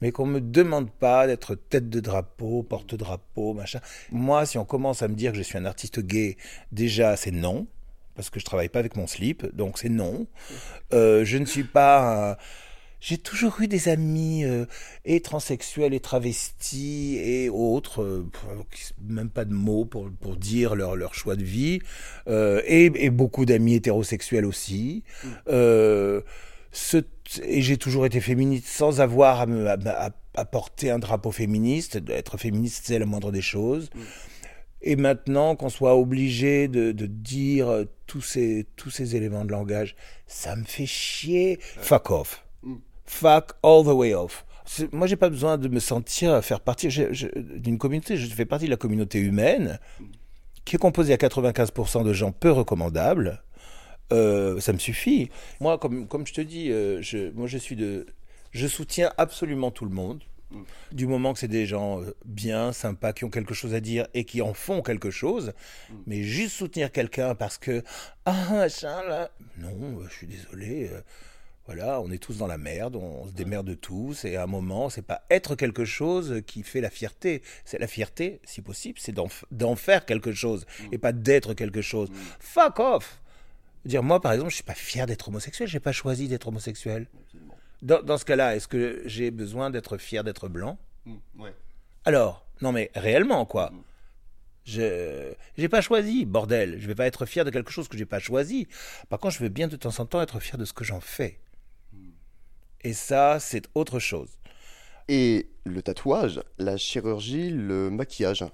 Mais 0.00 0.12
qu'on 0.12 0.26
me 0.26 0.40
demande 0.40 0.90
pas 0.90 1.26
d'être 1.26 1.54
tête 1.54 1.88
de 1.88 2.00
drapeau, 2.00 2.62
porte-drapeau, 2.62 3.54
machin. 3.54 3.80
Moi, 4.10 4.44
si 4.46 4.58
on 4.58 4.64
commence 4.64 5.02
à 5.02 5.08
me 5.08 5.14
dire 5.14 5.32
que 5.32 5.38
je 5.38 5.42
suis 5.42 5.58
un 5.58 5.64
artiste 5.64 6.00
gay, 6.00 6.36
déjà, 6.70 7.16
c'est 7.16 7.30
non, 7.30 7.66
parce 8.14 8.30
que 8.30 8.40
je 8.40 8.44
travaille 8.44 8.68
pas 8.68 8.80
avec 8.80 8.96
mon 8.96 9.06
slip, 9.06 9.46
donc 9.54 9.78
c'est 9.78 9.88
non. 9.88 10.26
Euh, 10.92 11.24
je 11.24 11.38
ne 11.38 11.44
suis 11.44 11.64
pas 11.64 12.38
J'ai 13.00 13.18
toujours 13.18 13.60
eu 13.60 13.68
des 13.68 13.88
amis 13.88 14.44
euh, 14.44 14.66
et 15.04 15.20
transsexuels 15.20 15.94
et 15.94 16.00
travestis 16.00 17.18
et 17.18 17.48
autres, 17.48 18.02
euh, 18.02 18.26
même 19.02 19.30
pas 19.30 19.44
de 19.44 19.54
mots 19.54 19.84
pour, 19.84 20.10
pour 20.20 20.36
dire 20.36 20.74
leur, 20.74 20.96
leur 20.96 21.14
choix 21.14 21.36
de 21.36 21.44
vie, 21.44 21.80
et, 22.26 22.92
et, 22.94 23.10
beaucoup 23.10 23.44
d'amis 23.46 23.74
hétérosexuels 23.74 24.46
aussi. 24.46 25.04
Ce, 26.76 26.98
et 27.42 27.62
j'ai 27.62 27.78
toujours 27.78 28.04
été 28.04 28.20
féministe 28.20 28.66
sans 28.66 29.00
avoir 29.00 29.40
à 29.40 29.46
me 29.46 29.66
à, 29.66 30.44
porter 30.44 30.90
un 30.90 30.98
drapeau 30.98 31.32
féministe. 31.32 31.98
Être 32.08 32.36
féministe, 32.36 32.84
c'est 32.86 32.98
la 32.98 33.06
moindre 33.06 33.32
des 33.32 33.40
choses. 33.40 33.88
Mm. 33.94 34.00
Et 34.82 34.96
maintenant, 34.96 35.56
qu'on 35.56 35.70
soit 35.70 35.96
obligé 35.96 36.68
de, 36.68 36.92
de, 36.92 37.06
dire 37.06 37.86
tous 38.06 38.20
ces, 38.20 38.66
tous 38.76 38.90
ces 38.90 39.16
éléments 39.16 39.46
de 39.46 39.52
langage, 39.52 39.96
ça 40.26 40.54
me 40.54 40.64
fait 40.64 40.84
chier. 40.84 41.58
Fuck 41.60 42.10
off. 42.10 42.44
Mm. 42.62 42.74
Fuck 43.06 43.52
all 43.62 43.82
the 43.84 43.94
way 43.94 44.12
off. 44.12 44.44
Moi, 44.92 45.06
j'ai 45.06 45.16
pas 45.16 45.30
besoin 45.30 45.56
de 45.56 45.68
me 45.68 45.80
sentir 45.80 46.44
faire 46.44 46.60
partie 46.60 46.88
d'une 46.88 47.78
communauté. 47.78 48.18
Je 48.18 48.26
fais 48.26 48.44
partie 48.44 48.66
de 48.66 48.70
la 48.70 48.76
communauté 48.76 49.18
humaine 49.18 49.78
qui 50.66 50.76
est 50.76 50.78
composée 50.78 51.14
à 51.14 51.16
95% 51.16 52.04
de 52.04 52.12
gens 52.12 52.32
peu 52.32 52.50
recommandables. 52.50 53.42
Euh, 54.12 54.60
ça 54.60 54.72
me 54.72 54.78
suffit. 54.78 55.30
Moi, 55.60 55.78
comme, 55.78 56.06
comme 56.06 56.26
je 56.26 56.34
te 56.34 56.40
dis, 56.40 56.70
euh, 56.70 57.02
je, 57.02 57.30
moi, 57.32 57.46
je 57.46 57.58
suis 57.58 57.76
de, 57.76 58.06
je 58.52 58.66
soutiens 58.66 59.12
absolument 59.18 59.70
tout 59.70 59.84
le 59.84 59.90
monde. 59.90 60.22
Du 60.92 61.08
moment 61.08 61.32
que 61.32 61.40
c'est 61.40 61.48
des 61.48 61.66
gens 61.66 62.00
euh, 62.00 62.14
bien, 62.24 62.72
sympas, 62.72 63.12
qui 63.12 63.24
ont 63.24 63.30
quelque 63.30 63.52
chose 63.52 63.74
à 63.74 63.80
dire 63.80 64.06
et 64.14 64.24
qui 64.24 64.40
en 64.42 64.54
font 64.54 64.80
quelque 64.80 65.10
chose, 65.10 65.52
mais 66.06 66.22
juste 66.22 66.54
soutenir 66.54 66.92
quelqu'un 66.92 67.34
parce 67.34 67.58
que 67.58 67.82
ah 68.24 68.52
machin 68.52 69.02
là, 69.02 69.30
non, 69.58 69.98
je 70.08 70.14
suis 70.14 70.26
désolé. 70.28 70.88
Voilà, 71.66 72.00
on 72.00 72.12
est 72.12 72.18
tous 72.18 72.38
dans 72.38 72.46
la 72.46 72.58
merde, 72.58 72.94
on 72.94 73.26
se 73.26 73.32
démerde 73.32 73.76
tous, 73.80 74.24
et 74.24 74.36
à 74.36 74.44
un 74.44 74.46
moment, 74.46 74.88
c'est 74.88 75.02
pas 75.02 75.22
être 75.30 75.56
quelque 75.56 75.84
chose 75.84 76.40
qui 76.46 76.62
fait 76.62 76.80
la 76.80 76.90
fierté. 76.90 77.42
C'est 77.64 77.80
la 77.80 77.88
fierté, 77.88 78.40
si 78.44 78.62
possible, 78.62 79.00
c'est 79.00 79.14
d'en 79.50 79.76
faire 79.76 80.06
quelque 80.06 80.32
chose, 80.32 80.64
et 80.92 80.98
pas 80.98 81.12
d'être 81.12 81.54
quelque 81.54 81.82
chose. 81.82 82.08
Fuck 82.38 82.78
off 82.78 83.20
Dire, 83.86 84.02
moi, 84.02 84.20
par 84.20 84.32
exemple, 84.32 84.50
je 84.50 84.56
suis 84.56 84.64
pas 84.64 84.74
fier 84.74 85.06
d'être 85.06 85.28
homosexuel, 85.28 85.68
j'ai 85.68 85.80
pas 85.80 85.92
choisi 85.92 86.26
d'être 86.28 86.48
homosexuel. 86.48 87.06
Dans, 87.82 88.18
ce 88.18 88.24
cas-là, 88.24 88.56
est-ce 88.56 88.66
que 88.66 89.02
j'ai 89.06 89.30
besoin 89.30 89.70
d'être 89.70 89.96
fier 89.96 90.24
d'être 90.24 90.48
blanc? 90.48 90.78
Mmh, 91.04 91.16
Alors, 92.04 92.46
non 92.62 92.72
mais 92.72 92.90
réellement, 92.94 93.46
quoi. 93.46 93.70
Mmh. 93.70 93.82
Je 94.64 95.34
n'ai 95.56 95.68
pas 95.68 95.80
choisi, 95.80 96.24
bordel. 96.24 96.80
Je 96.80 96.86
vais 96.88 96.96
pas 96.96 97.06
être 97.06 97.24
fier 97.26 97.44
de 97.44 97.50
quelque 97.50 97.70
chose 97.70 97.86
que 97.86 97.96
j'ai 97.96 98.06
pas 98.06 98.18
choisi. 98.18 98.66
Par 99.08 99.20
contre, 99.20 99.36
je 99.36 99.42
veux 99.44 99.48
bien 99.48 99.68
de 99.68 99.76
temps 99.76 99.96
en 100.00 100.06
temps 100.06 100.20
être 100.20 100.40
fier 100.40 100.58
de 100.58 100.64
ce 100.64 100.72
que 100.72 100.82
j'en 100.82 101.00
fais. 101.00 101.38
Et 102.80 102.92
ça, 102.92 103.38
c'est 103.38 103.68
autre 103.76 104.00
chose. 104.00 104.30
Et 105.06 105.48
le 105.64 105.82
tatouage, 105.82 106.40
la 106.58 106.76
chirurgie, 106.76 107.50
le 107.50 107.90
maquillage. 107.90 108.44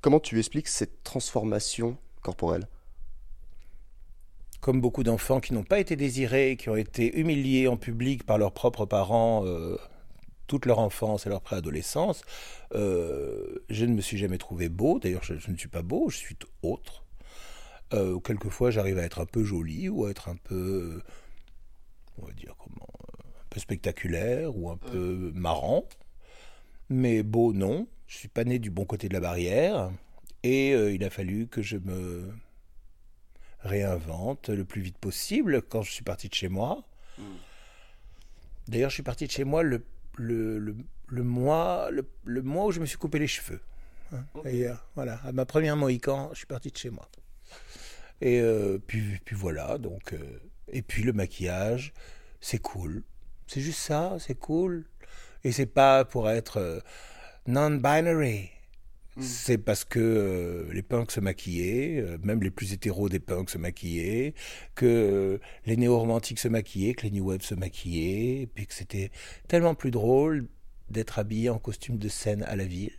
Comment 0.00 0.20
tu 0.20 0.38
expliques 0.38 0.68
cette 0.68 1.02
transformation 1.02 1.98
corporelle? 2.20 2.68
Comme 4.62 4.80
beaucoup 4.80 5.02
d'enfants 5.02 5.40
qui 5.40 5.54
n'ont 5.54 5.64
pas 5.64 5.80
été 5.80 5.96
désirés, 5.96 6.56
qui 6.56 6.68
ont 6.68 6.76
été 6.76 7.18
humiliés 7.18 7.66
en 7.66 7.76
public 7.76 8.22
par 8.24 8.38
leurs 8.38 8.52
propres 8.52 8.86
parents 8.86 9.44
euh, 9.44 9.76
toute 10.46 10.66
leur 10.66 10.78
enfance 10.78 11.26
et 11.26 11.30
leur 11.30 11.40
préadolescence, 11.40 12.22
euh, 12.76 13.64
je 13.70 13.84
ne 13.84 13.92
me 13.92 14.00
suis 14.00 14.18
jamais 14.18 14.38
trouvé 14.38 14.68
beau. 14.68 15.00
D'ailleurs, 15.00 15.24
je, 15.24 15.34
ne 15.50 15.56
suis 15.56 15.68
pas 15.68 15.82
beau, 15.82 16.10
je 16.10 16.16
suis 16.16 16.36
autre. 16.62 17.02
Euh, 17.92 18.20
quelquefois, 18.20 18.70
j'arrive 18.70 18.98
à 18.98 19.02
être 19.02 19.20
un 19.20 19.26
peu 19.26 19.42
joli 19.42 19.88
ou 19.88 20.04
à 20.04 20.10
être 20.10 20.28
un 20.28 20.36
peu, 20.36 21.02
on 22.18 22.26
va 22.26 22.32
dire 22.32 22.54
comment, 22.56 22.86
peu 23.50 23.58
spectaculaire 23.58 24.56
ou 24.56 24.70
un 24.70 24.76
peu 24.76 25.32
marrant. 25.34 25.88
Mais 26.88 27.24
beau, 27.24 27.52
non. 27.52 27.88
Je 28.06 28.16
suis 28.16 28.28
pas 28.28 28.44
né 28.44 28.60
du 28.60 28.70
bon 28.70 28.84
côté 28.84 29.08
de 29.08 29.14
la 29.14 29.20
barrière. 29.20 29.90
Et 30.44 30.70
il 30.70 31.02
a 31.02 31.10
fallu 31.10 31.48
que 31.48 31.62
je 31.62 31.78
me 31.78 32.32
réinvente 33.62 34.48
le 34.48 34.64
plus 34.64 34.82
vite 34.82 34.98
possible 34.98 35.62
quand 35.62 35.82
je 35.82 35.92
suis 35.92 36.04
parti 36.04 36.28
de 36.28 36.34
chez 36.34 36.48
moi. 36.48 36.84
D'ailleurs, 38.68 38.90
je 38.90 38.94
suis 38.94 39.02
parti 39.02 39.26
de 39.26 39.30
chez 39.30 39.44
moi 39.44 39.62
le, 39.62 39.84
le, 40.16 40.76
le, 41.08 41.22
mois, 41.22 41.90
le, 41.90 42.42
mois 42.42 42.66
où 42.66 42.72
je 42.72 42.80
me 42.80 42.86
suis 42.86 42.98
coupé 42.98 43.18
les 43.18 43.26
cheveux. 43.26 43.60
Hein, 44.12 44.24
voilà, 44.94 45.20
à 45.24 45.32
ma 45.32 45.46
première 45.46 45.76
Mohican, 45.76 46.30
je 46.32 46.38
suis 46.38 46.46
parti 46.46 46.70
de 46.70 46.76
chez 46.76 46.90
moi. 46.90 47.08
Et 48.20 48.40
euh, 48.40 48.78
puis, 48.78 49.18
puis 49.24 49.36
voilà, 49.36 49.78
donc. 49.78 50.12
Euh, 50.12 50.40
et 50.68 50.82
puis 50.82 51.02
le 51.02 51.12
maquillage, 51.12 51.92
c'est 52.40 52.60
cool. 52.60 53.02
C'est 53.46 53.60
juste 53.60 53.80
ça, 53.80 54.16
c'est 54.18 54.38
cool. 54.38 54.86
Et 55.44 55.52
c'est 55.52 55.66
pas 55.66 56.04
pour 56.04 56.30
être 56.30 56.58
euh, 56.58 56.80
non-binary. 57.46 58.50
Hmm. 59.16 59.22
C'est 59.22 59.58
parce 59.58 59.84
que 59.84 60.00
euh, 60.00 60.72
les 60.72 60.82
punks 60.82 61.10
se 61.10 61.20
maquillaient, 61.20 62.00
euh, 62.00 62.16
même 62.22 62.42
les 62.42 62.50
plus 62.50 62.72
hétéros 62.72 63.10
des 63.10 63.20
punks 63.20 63.50
se 63.50 63.58
maquillaient, 63.58 64.32
que 64.74 65.38
les 65.66 65.76
néo-romantiques 65.76 66.38
se 66.38 66.48
maquillaient, 66.48 66.94
que 66.94 67.02
les 67.02 67.10
new 67.10 67.28
wave 67.28 67.42
se 67.42 67.54
maquillaient, 67.54 68.42
et 68.42 68.46
puis 68.46 68.66
que 68.66 68.72
c'était 68.72 69.10
tellement 69.48 69.74
plus 69.74 69.90
drôle 69.90 70.46
d'être 70.88 71.18
habillé 71.18 71.50
en 71.50 71.58
costume 71.58 71.98
de 71.98 72.08
scène 72.08 72.42
à 72.44 72.56
la 72.56 72.64
ville. 72.64 72.92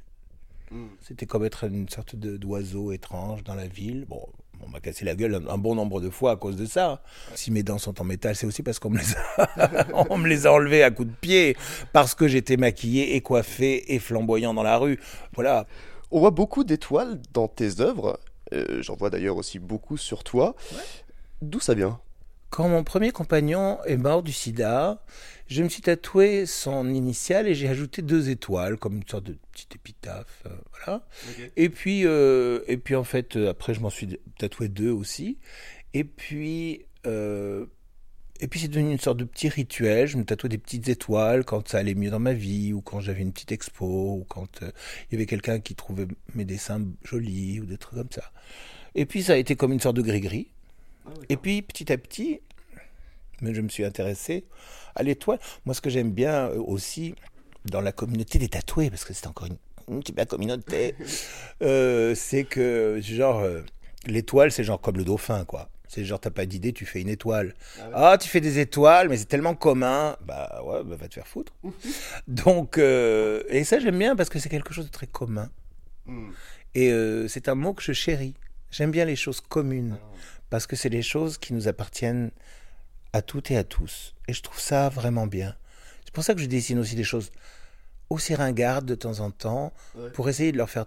Hmm. 0.70 0.88
C'était 1.02 1.26
comme 1.26 1.46
être 1.46 1.64
une 1.66 1.90
sorte 1.90 2.16
d'oiseau 2.16 2.92
étrange 2.92 3.44
dans 3.44 3.56
la 3.56 3.68
ville. 3.68 4.06
Bon, 4.08 4.24
on 4.66 4.70
m'a 4.70 4.80
cassé 4.80 5.06
la 5.06 5.16
gueule 5.16 5.42
un, 5.50 5.58
bon 5.58 5.74
nombre 5.74 6.00
de 6.00 6.12
fois 6.12 6.32
à 6.32 6.36
cause 6.36 6.56
de 6.56 6.66
ça. 6.66 7.02
Si 7.34 7.50
mes 7.50 7.64
dents 7.64 7.80
sont 7.80 8.00
en 8.00 8.04
métal, 8.04 8.36
c'est 8.36 8.46
aussi 8.46 8.62
parce 8.62 8.78
qu'on 8.78 8.92
me 8.92 9.00
les 9.00 9.16
a, 9.16 9.88
on 10.10 10.18
me 10.20 10.28
les 10.28 10.46
a 10.46 10.54
enlevées 10.54 10.84
à 10.84 10.92
coups 10.92 11.10
de 11.10 11.16
pied, 11.16 11.58
parce 11.92 12.14
que 12.14 12.28
j'étais 12.28 12.58
maquillé 12.58 13.16
et 13.16 13.22
coiffé 13.22 13.96
et 13.96 14.00
flamboyant 14.00 14.54
dans 14.54 14.64
la 14.64 14.78
rue. 14.78 15.00
Voilà. 15.34 15.66
On 16.14 16.20
voit 16.20 16.30
beaucoup 16.30 16.64
d'étoiles 16.64 17.20
dans 17.34 17.48
tes 17.48 17.82
œuvres. 17.82 18.20
Euh, 18.54 18.84
j'en 18.84 18.96
vois 18.96 19.10
d'ailleurs 19.10 19.36
aussi 19.36 19.58
beaucoup 19.58 19.98
sur 19.98 20.24
toi. 20.24 20.56
D'où 21.42 21.60
ça 21.60 21.74
vient? 21.74 22.00
Quand 22.52 22.70
mon 22.70 22.84
premier 22.84 23.10
compagnon 23.10 23.80
est 23.86 23.98
mort 23.98 24.22
du 24.22 24.32
sida, 24.32 25.04
je 25.48 25.64
me 25.64 25.70
suis 25.70 25.82
tatoué 25.82 26.46
son 26.46 26.88
initiale 26.94 27.48
et 27.48 27.56
j'ai 27.56 27.68
ajouté 27.68 28.04
deux 28.04 28.30
étoiles, 28.30 28.78
comme 28.78 28.98
une 28.98 29.08
sorte 29.08 29.24
de 29.24 29.38
petite 29.52 29.76
épitaphe. 29.76 30.44
Euh, 30.46 30.50
voilà. 30.86 31.04
Et, 31.58 31.70
puis, 31.70 32.06
euh, 32.06 32.60
et 32.68 32.78
puis, 32.78 32.96
en 32.96 33.04
fait, 33.04 33.36
après, 33.36 33.74
je 33.74 33.80
m'en 33.80 33.90
suis 33.90 34.20
tatoué 34.38 34.68
deux 34.68 34.92
aussi. 34.92 35.40
Et 35.96 36.04
puis. 36.04 36.86
Et 38.40 38.48
puis 38.48 38.60
c'est 38.60 38.68
devenu 38.68 38.92
une 38.92 39.00
sorte 39.00 39.18
de 39.18 39.24
petit 39.24 39.50
rituel. 39.50 40.08
Je 40.08 40.18
me 40.18 40.26
tatouais 40.26 40.50
des 40.50 40.58
petites 40.58 40.90
étoiles 40.90 41.46
quand 41.46 41.68
ça 41.68 41.78
allait 41.78 41.96
mieux 41.96 42.10
dans 42.10 42.20
ma 42.20 42.34
vie, 42.34 42.74
ou 42.74 42.82
quand 42.82 43.00
j'avais 43.00 43.22
une 43.22 43.32
petite 43.32 43.52
expo, 43.52 43.86
ou 43.86 44.26
quand 44.28 44.62
il 44.62 45.14
y 45.14 45.16
avait 45.16 45.26
quelqu'un 45.26 45.60
qui 45.60 45.76
trouvait 45.76 46.08
mes 46.36 46.46
dessins 46.46 46.82
jolis, 47.04 47.60
ou 47.60 47.66
des 47.66 47.78
trucs 47.78 47.98
comme 47.98 48.12
ça. 48.12 48.32
Et 48.96 49.06
puis 49.06 49.24
ça 49.24 49.34
a 49.34 49.38
été 49.38 49.56
comme 49.56 49.72
une 49.72 49.80
sorte 49.80 49.96
de 49.96 50.02
gris-gris. 50.02 50.48
Ah 51.06 51.10
et 51.30 51.38
puis 51.38 51.62
petit 51.62 51.92
à 51.92 51.98
petit, 51.98 52.40
je 53.42 53.62
me 53.62 53.70
suis 53.70 53.84
intéressé 53.84 54.46
à 54.96 55.04
l'étoile. 55.04 55.40
Moi, 55.66 55.74
ce 55.74 55.82
que 55.82 55.90
j'aime 55.90 56.12
bien 56.12 56.50
euh, 56.50 56.60
aussi 56.60 57.16
dans 57.66 57.82
la 57.82 57.92
communauté 57.92 58.40
des 58.40 58.50
tatoués, 58.50 58.90
parce 58.90 59.06
que 59.06 59.14
c'est 59.14 59.28
encore 59.28 59.48
une, 59.48 59.58
une 59.90 60.26
communauté, 60.26 60.96
euh, 61.62 62.14
c'est 62.16 62.44
que, 62.44 63.00
genre, 63.02 63.40
euh, 63.40 63.62
l'étoile, 64.06 64.52
c'est 64.52 64.64
genre 64.64 64.80
comme 64.80 64.98
le 64.98 65.04
dauphin, 65.04 65.46
quoi. 65.46 65.70
C'est 65.94 66.06
genre, 66.06 66.20
t'as 66.20 66.32
pas 66.32 66.46
d'idée, 66.46 66.74
tu 66.74 66.86
fais 66.86 67.02
une 67.02 67.10
étoile. 67.10 67.54
Ah, 67.80 68.12
ah 68.12 68.18
tu 68.18 68.30
fais 68.30 68.42
des 68.42 68.60
étoiles, 68.60 69.10
mais 69.10 69.18
c'est 69.18 69.26
tellement 69.26 69.56
commun. 69.56 70.18
Bah 70.26 70.62
ouais, 70.66 70.84
bah, 70.84 70.96
va 70.96 71.08
te 71.08 71.14
faire 71.14 71.28
foutre. 71.28 71.54
Donc, 72.28 72.78
et 72.78 73.64
ça, 73.64 73.80
j'aime 73.80 74.00
bien 74.00 74.16
parce 74.16 74.30
que 74.30 74.40
c'est 74.40 74.50
quelque 74.50 74.74
chose 74.74 74.86
de 74.86 74.92
très 74.92 75.08
commun. 75.08 75.50
Hmm. 76.06 76.32
Et 76.76 76.92
c'est 77.28 77.48
un 77.48 77.56
mot 77.56 77.74
que 77.74 77.84
je 77.84 77.94
chéris. 77.94 78.34
J'aime 78.72 78.92
bien 78.92 79.06
les 79.06 79.16
choses 79.16 79.42
communes. 79.42 79.98
Ah. 80.02 80.18
Parce 80.50 80.68
que 80.68 80.76
c'est 80.76 80.90
les 80.90 81.04
choses 81.04 81.38
qui 81.38 81.54
nous 81.54 81.68
appartiennent 81.68 82.32
à 83.14 83.22
toutes 83.22 83.52
et 83.52 83.58
à 83.58 83.64
tous. 83.64 84.16
Et 84.28 84.34
je 84.34 84.42
trouve 84.42 84.60
ça 84.60 84.90
vraiment 84.90 85.28
bien. 85.28 85.56
C'est 86.06 86.14
pour 86.14 86.24
ça 86.24 86.34
que 86.34 86.42
je 86.42 86.48
dessine 86.48 86.80
aussi 86.80 86.96
des 86.96 87.04
choses 87.04 87.32
aussi 88.10 88.36
ringardes 88.36 88.86
de 88.86 88.96
temps 88.96 89.20
en 89.20 89.32
temps, 89.32 89.74
pour 90.14 90.30
essayer 90.30 90.52
de 90.52 90.58
leur 90.58 90.70
faire 90.70 90.86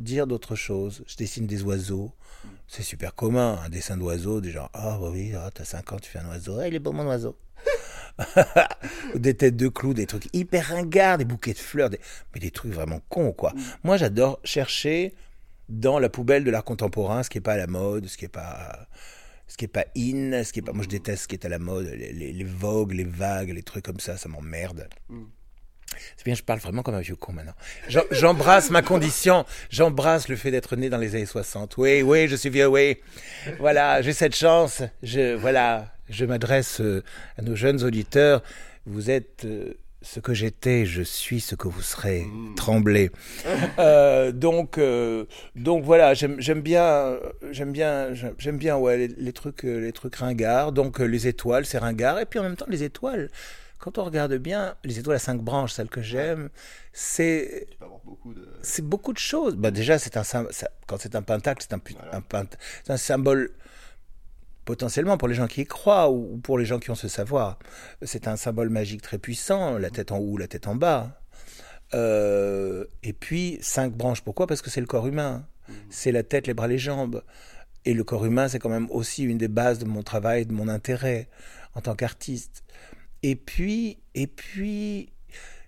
dire 0.00 0.26
d'autres 0.26 0.56
choses. 0.56 1.04
Je 1.06 1.16
dessine 1.16 1.46
des 1.46 1.62
oiseaux. 1.62 2.12
C'est 2.66 2.82
super 2.82 3.14
commun, 3.14 3.58
un 3.64 3.68
dessin 3.68 3.96
d'oiseau, 3.96 4.40
des 4.40 4.50
gens, 4.50 4.68
ah 4.72 4.98
bah 5.00 5.08
oui, 5.10 5.32
ah, 5.34 5.50
t'as 5.52 5.64
5 5.64 5.92
ans, 5.92 5.96
tu 5.98 6.10
fais 6.10 6.18
un 6.18 6.28
oiseau, 6.28 6.58
ah, 6.58 6.68
il 6.68 6.74
est 6.74 6.78
beau 6.78 6.92
mon 6.92 7.06
oiseau. 7.06 7.36
des 9.14 9.34
têtes 9.34 9.56
de 9.56 9.68
clous, 9.68 9.94
des 9.94 10.06
trucs 10.06 10.28
hyper 10.32 10.68
ringards, 10.68 11.18
des 11.18 11.24
bouquets 11.24 11.52
de 11.52 11.58
fleurs, 11.58 11.90
mais 12.34 12.40
des 12.40 12.50
trucs 12.50 12.72
vraiment 12.72 13.00
cons, 13.08 13.32
quoi. 13.32 13.52
Mm. 13.52 13.60
Moi, 13.84 13.96
j'adore 13.96 14.40
chercher 14.44 15.14
dans 15.68 15.98
la 15.98 16.08
poubelle 16.08 16.44
de 16.44 16.50
l'art 16.50 16.64
contemporain 16.64 17.22
ce 17.22 17.30
qui 17.30 17.38
n'est 17.38 17.42
pas 17.42 17.54
à 17.54 17.58
la 17.58 17.66
mode, 17.66 18.06
ce 18.06 18.16
qui 18.16 18.24
n'est 18.24 18.28
pas 18.28 18.88
ce 19.46 19.56
qui 19.56 19.66
est 19.66 19.68
pas 19.68 19.84
in, 19.96 20.42
ce 20.42 20.52
qui 20.52 20.60
est 20.60 20.62
pas. 20.62 20.72
Moi, 20.72 20.84
je 20.84 20.88
déteste 20.88 21.24
ce 21.24 21.28
qui 21.28 21.34
est 21.34 21.44
à 21.44 21.48
la 21.48 21.58
mode, 21.58 21.86
les, 21.86 22.32
les, 22.32 22.44
vogues, 22.44 22.92
les 22.92 23.04
vagues, 23.04 23.50
les 23.50 23.62
trucs 23.62 23.84
comme 23.84 24.00
ça, 24.00 24.16
ça 24.16 24.28
m'emmerde. 24.28 24.88
Mm. 25.08 25.24
C'est 26.16 26.24
bien, 26.24 26.34
je 26.34 26.42
parle 26.42 26.60
vraiment 26.60 26.82
comme 26.82 26.94
un 26.94 27.00
vieux 27.00 27.16
con 27.16 27.32
maintenant. 27.32 27.54
J'embrasse 28.10 28.70
ma 28.70 28.82
condition, 28.82 29.44
j'embrasse 29.70 30.28
le 30.28 30.36
fait 30.36 30.50
d'être 30.50 30.76
né 30.76 30.88
dans 30.88 30.98
les 30.98 31.14
années 31.14 31.26
60. 31.26 31.76
Oui, 31.78 32.02
oui, 32.02 32.28
je 32.28 32.36
suis 32.36 32.50
vieux, 32.50 32.66
oui. 32.66 32.98
Voilà, 33.58 34.02
j'ai 34.02 34.12
cette 34.12 34.36
chance. 34.36 34.82
Je, 35.02 35.34
voilà, 35.34 35.92
je 36.08 36.24
m'adresse 36.24 36.80
euh, 36.80 37.02
à 37.38 37.42
nos 37.42 37.56
jeunes 37.56 37.82
auditeurs. 37.82 38.42
Vous 38.86 39.10
êtes 39.10 39.44
euh, 39.44 39.74
ce 40.04 40.20
que 40.20 40.34
j'étais, 40.34 40.84
je 40.84 41.02
suis 41.02 41.40
ce 41.40 41.54
que 41.54 41.66
vous 41.66 41.82
serez. 41.82 42.26
Trembler. 42.56 43.10
Euh, 43.78 44.30
donc, 44.30 44.78
euh, 44.78 45.24
donc 45.56 45.82
voilà, 45.82 46.14
j'aime 46.14 46.36
bien, 46.60 47.16
j'aime 47.50 47.72
bien, 47.72 48.12
j'aime 48.38 48.58
bien 48.58 48.76
ouais, 48.76 49.08
les, 49.16 49.32
trucs, 49.32 49.62
les 49.62 49.92
trucs 49.92 50.16
ringards. 50.16 50.72
Donc 50.72 50.98
les 50.98 51.26
étoiles, 51.26 51.64
c'est 51.66 51.78
ringard. 51.78 52.20
Et 52.20 52.26
puis 52.26 52.38
en 52.38 52.42
même 52.42 52.56
temps, 52.56 52.66
les 52.68 52.82
étoiles, 52.82 53.30
quand 53.84 53.98
on 53.98 54.04
regarde 54.04 54.32
bien, 54.36 54.76
les 54.82 54.98
étoiles 54.98 55.16
à 55.16 55.18
cinq 55.18 55.42
branches, 55.42 55.74
celles 55.74 55.90
que 55.90 56.00
j'aime, 56.00 56.48
c'est 56.94 57.66
c'est 58.62 58.80
beaucoup 58.80 59.12
de 59.12 59.18
choses. 59.18 59.56
Bah 59.56 59.70
déjà, 59.70 59.98
c'est 59.98 60.16
un 60.16 60.22
quand 60.86 60.96
c'est 60.98 61.14
un 61.14 61.20
pentacle, 61.20 61.62
c'est 61.68 61.74
un, 61.74 61.82
un, 62.14 62.46
un 62.88 62.96
symbole 62.96 63.50
potentiellement 64.64 65.18
pour 65.18 65.28
les 65.28 65.34
gens 65.34 65.46
qui 65.46 65.60
y 65.60 65.66
croient 65.66 66.10
ou 66.10 66.38
pour 66.38 66.56
les 66.56 66.64
gens 66.64 66.78
qui 66.78 66.90
ont 66.90 66.94
ce 66.94 67.08
savoir. 67.08 67.58
C'est 68.00 68.26
un 68.26 68.36
symbole 68.36 68.70
magique 68.70 69.02
très 69.02 69.18
puissant, 69.18 69.76
la 69.76 69.90
tête 69.90 70.12
en 70.12 70.18
haut, 70.18 70.38
la 70.38 70.48
tête 70.48 70.66
en 70.66 70.74
bas. 70.74 71.20
Euh, 71.92 72.86
et 73.02 73.12
puis, 73.12 73.58
cinq 73.60 73.92
branches, 73.92 74.22
pourquoi? 74.22 74.46
Parce 74.46 74.62
que 74.62 74.70
c'est 74.70 74.80
le 74.80 74.86
corps 74.86 75.06
humain. 75.06 75.46
Mhm. 75.68 75.74
C'est 75.90 76.10
la 76.10 76.22
tête, 76.22 76.46
les 76.46 76.54
bras, 76.54 76.68
les 76.68 76.78
jambes. 76.78 77.22
Et 77.84 77.92
le 77.92 78.02
corps 78.02 78.24
humain, 78.24 78.48
c'est 78.48 78.58
quand 78.58 78.70
même 78.70 78.90
aussi 78.90 79.24
une 79.24 79.36
des 79.36 79.48
bases 79.48 79.78
de 79.78 79.84
mon 79.84 80.02
travail, 80.02 80.46
de 80.46 80.54
mon 80.54 80.68
intérêt 80.68 81.28
en 81.74 81.82
tant 81.82 81.94
qu'artiste. 81.94 82.64
Et 83.26 83.36
puis, 83.36 83.96
et 84.14 84.26
puis, 84.26 85.08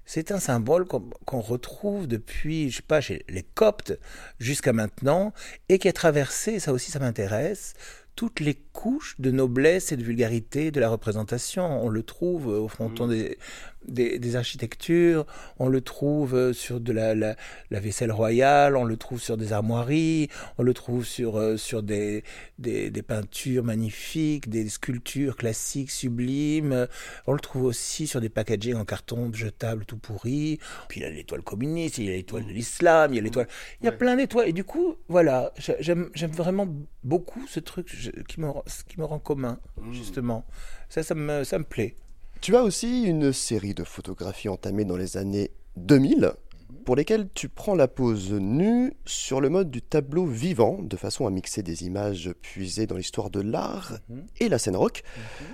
c'est 0.04 0.30
un 0.30 0.38
symbole 0.38 0.84
qu'on 0.84 1.40
retrouve 1.40 2.06
depuis, 2.06 2.68
je 2.68 2.76
sais 2.76 2.82
pas, 2.82 3.00
chez 3.00 3.24
les 3.30 3.44
Coptes 3.44 3.98
jusqu'à 4.38 4.74
maintenant, 4.74 5.32
et 5.70 5.78
qui 5.78 5.88
est 5.88 5.94
traversé, 5.94 6.60
ça 6.60 6.74
aussi 6.74 6.90
ça 6.90 6.98
m'intéresse, 6.98 7.72
toutes 8.14 8.40
les 8.40 8.52
couches 8.76 9.16
de 9.18 9.30
noblesse 9.30 9.90
et 9.90 9.96
de 9.96 10.02
vulgarité 10.02 10.70
de 10.70 10.80
la 10.80 10.90
représentation. 10.90 11.82
On 11.82 11.88
le 11.88 12.02
trouve 12.02 12.46
au 12.48 12.68
fronton 12.68 13.06
mmh. 13.06 13.10
des, 13.10 13.38
des, 13.88 14.36
architectures, 14.36 15.26
on 15.58 15.68
le 15.68 15.80
trouve 15.80 16.34
euh, 16.34 16.52
sur 16.52 16.80
de 16.80 16.92
la, 16.92 17.14
la, 17.14 17.36
vaisselle 17.70 18.12
royale, 18.12 18.76
on 18.76 18.84
le 18.84 18.96
trouve 18.96 19.20
sur 19.20 19.36
des 19.36 19.52
armoiries, 19.52 20.28
on 20.58 20.62
le 20.62 20.74
trouve 20.74 21.04
sur, 21.04 21.38
euh, 21.38 21.56
sur 21.56 21.82
des, 21.82 22.24
des, 22.58 22.90
des, 22.90 23.02
peintures 23.02 23.64
magnifiques, 23.64 24.48
des 24.48 24.68
sculptures 24.68 25.36
classiques 25.36 25.90
sublimes, 25.90 26.88
on 27.26 27.32
le 27.32 27.40
trouve 27.40 27.64
aussi 27.64 28.06
sur 28.06 28.20
des 28.20 28.28
packaging 28.28 28.74
en 28.74 28.84
carton 28.84 29.32
jetable 29.32 29.84
tout 29.84 29.98
pourri, 29.98 30.58
puis 30.88 31.00
il 31.00 31.02
y 31.04 31.06
a 31.06 31.10
l'étoile 31.10 31.42
communiste, 31.42 31.98
il 31.98 32.06
y 32.06 32.08
a 32.08 32.12
l'étoile 32.12 32.44
de 32.44 32.52
l'islam, 32.52 33.12
il 33.12 33.16
y 33.16 33.20
a 33.20 33.22
l'étoile... 33.22 33.48
Il 33.80 33.86
y 33.86 33.88
a 33.88 33.92
plein 33.92 34.16
d'étoiles, 34.16 34.48
et 34.48 34.52
du 34.52 34.64
coup, 34.64 34.96
voilà, 35.08 35.52
j'aime 35.80 36.10
vraiment 36.32 36.66
beaucoup 37.04 37.46
ce 37.46 37.60
truc 37.60 37.86
qui 38.28 38.40
me, 38.40 38.48
qui 38.88 39.00
me 39.00 39.04
rend 39.04 39.18
commun, 39.18 39.58
mmh. 39.80 39.92
justement. 39.92 40.44
Ça, 40.88 41.02
ça 41.02 41.14
me, 41.14 41.44
ça 41.44 41.58
me 41.58 41.64
plaît. 41.64 41.96
Tu 42.40 42.54
as 42.56 42.62
aussi 42.62 43.04
une 43.04 43.32
série 43.32 43.74
de 43.74 43.84
photographies 43.84 44.48
entamées 44.48 44.84
dans 44.84 44.96
les 44.96 45.16
années 45.16 45.50
2000 45.76 46.32
pour 46.84 46.96
lesquelles 46.96 47.28
tu 47.34 47.48
prends 47.48 47.74
la 47.74 47.88
pose 47.88 48.32
nue 48.32 48.94
sur 49.04 49.40
le 49.40 49.48
mode 49.48 49.70
du 49.70 49.82
tableau 49.82 50.24
vivant, 50.26 50.78
de 50.80 50.96
façon 50.96 51.26
à 51.26 51.30
mixer 51.30 51.62
des 51.62 51.84
images 51.84 52.32
puisées 52.42 52.86
dans 52.86 52.96
l'histoire 52.96 53.30
de 53.30 53.40
l'art 53.40 53.98
mhm. 54.08 54.26
et 54.38 54.48
la 54.48 54.58
scène 54.58 54.76
rock. 54.76 55.02
Mhm. 55.16 55.46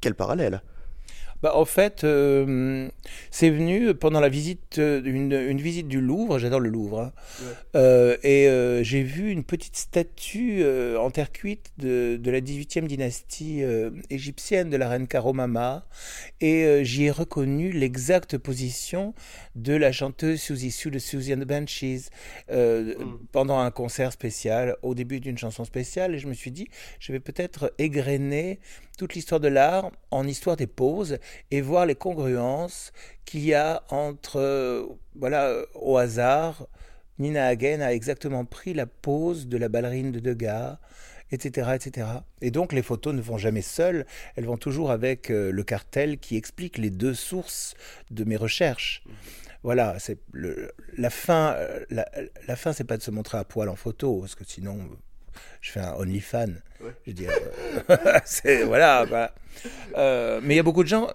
Quel 0.00 0.14
parallèle? 0.14 0.62
Bah, 1.44 1.54
En 1.56 1.66
fait, 1.66 2.04
euh, 2.04 2.88
c'est 3.30 3.50
venu 3.50 3.92
pendant 3.92 4.20
la 4.20 4.30
visite, 4.30 4.78
euh, 4.78 5.02
une, 5.04 5.60
visite 5.60 5.88
du 5.88 6.00
Louvre, 6.00 6.38
j'adore 6.38 6.58
le 6.58 6.70
Louvre, 6.70 7.00
hein. 7.00 7.12
euh, 7.76 8.16
et 8.22 8.48
j'ai 8.82 9.02
vu 9.02 9.30
une 9.30 9.44
petite 9.44 9.76
statue 9.76 10.64
en 10.96 11.10
terre 11.10 11.32
cuite 11.32 11.70
de, 11.76 12.16
de 12.16 12.30
la 12.30 12.40
18e 12.40 12.86
dynastie 12.86 13.62
égyptienne 14.08 14.70
de 14.70 14.78
la 14.78 14.88
reine 14.88 15.06
Karomama, 15.06 15.86
et 16.40 16.82
j'y 16.82 17.04
ai 17.04 17.10
reconnu 17.10 17.72
l'exacte 17.72 18.38
position 18.38 19.12
de 19.54 19.74
la 19.74 19.92
chanteuse 19.92 20.40
Suzy 20.40 20.70
Sue 20.70 20.90
de 20.90 20.98
Suzy 20.98 21.34
and 21.34 21.40
the 21.40 21.44
Banshees 21.44 22.08
mm. 22.50 22.94
pendant 23.32 23.58
un 23.58 23.70
concert 23.70 24.12
spécial, 24.12 24.76
au 24.80 24.94
début 24.94 25.20
d'une 25.20 25.36
chanson 25.36 25.64
spéciale, 25.64 26.14
et 26.14 26.18
je 26.18 26.26
me 26.26 26.32
suis 26.32 26.50
dit, 26.50 26.68
je 27.00 27.12
vais 27.12 27.20
peut-être 27.20 27.74
égrener 27.76 28.60
toute 28.96 29.14
l'histoire 29.14 29.40
de 29.40 29.48
l'art 29.48 29.90
en 30.10 30.26
histoire 30.26 30.56
des 30.56 30.66
poses 30.66 31.18
et 31.50 31.60
voir 31.60 31.86
les 31.86 31.94
congruences 31.94 32.92
qu'il 33.24 33.44
y 33.44 33.54
a 33.54 33.82
entre, 33.90 34.38
euh, 34.38 34.86
voilà, 35.14 35.54
au 35.74 35.96
hasard, 35.96 36.66
Nina 37.18 37.46
Hagen 37.46 37.80
a 37.80 37.92
exactement 37.92 38.44
pris 38.44 38.74
la 38.74 38.86
pose 38.86 39.46
de 39.46 39.56
la 39.56 39.68
ballerine 39.68 40.12
de 40.12 40.20
Degas, 40.20 40.78
etc., 41.30 41.70
etc. 41.74 42.06
Et 42.40 42.50
donc 42.50 42.72
les 42.72 42.82
photos 42.82 43.14
ne 43.14 43.20
vont 43.20 43.38
jamais 43.38 43.62
seules, 43.62 44.06
elles 44.36 44.46
vont 44.46 44.56
toujours 44.56 44.90
avec 44.90 45.30
euh, 45.30 45.50
le 45.50 45.62
cartel 45.62 46.18
qui 46.18 46.36
explique 46.36 46.78
les 46.78 46.90
deux 46.90 47.14
sources 47.14 47.74
de 48.10 48.24
mes 48.24 48.36
recherches. 48.36 49.04
Voilà, 49.62 49.98
c'est 49.98 50.18
la 50.98 51.08
fin. 51.08 51.54
Euh, 51.54 51.84
la, 51.88 52.06
la 52.46 52.56
fin, 52.56 52.74
c'est 52.74 52.84
pas 52.84 52.98
de 52.98 53.02
se 53.02 53.10
montrer 53.10 53.38
à 53.38 53.44
poil 53.44 53.70
en 53.70 53.76
photo, 53.76 54.20
parce 54.20 54.34
que 54.34 54.44
sinon, 54.44 54.78
je 55.60 55.70
fais 55.70 55.80
un 55.80 55.94
OnlyFans. 55.94 56.54
Je 57.06 57.12
dis, 57.12 57.26
euh, 57.26 58.64
voilà. 58.66 59.06
Bah. 59.06 59.34
Euh, 59.96 60.40
mais 60.42 60.54
il 60.54 60.56
y 60.56 60.60
a 60.60 60.62
beaucoup 60.62 60.82
de 60.82 60.88
gens. 60.88 61.08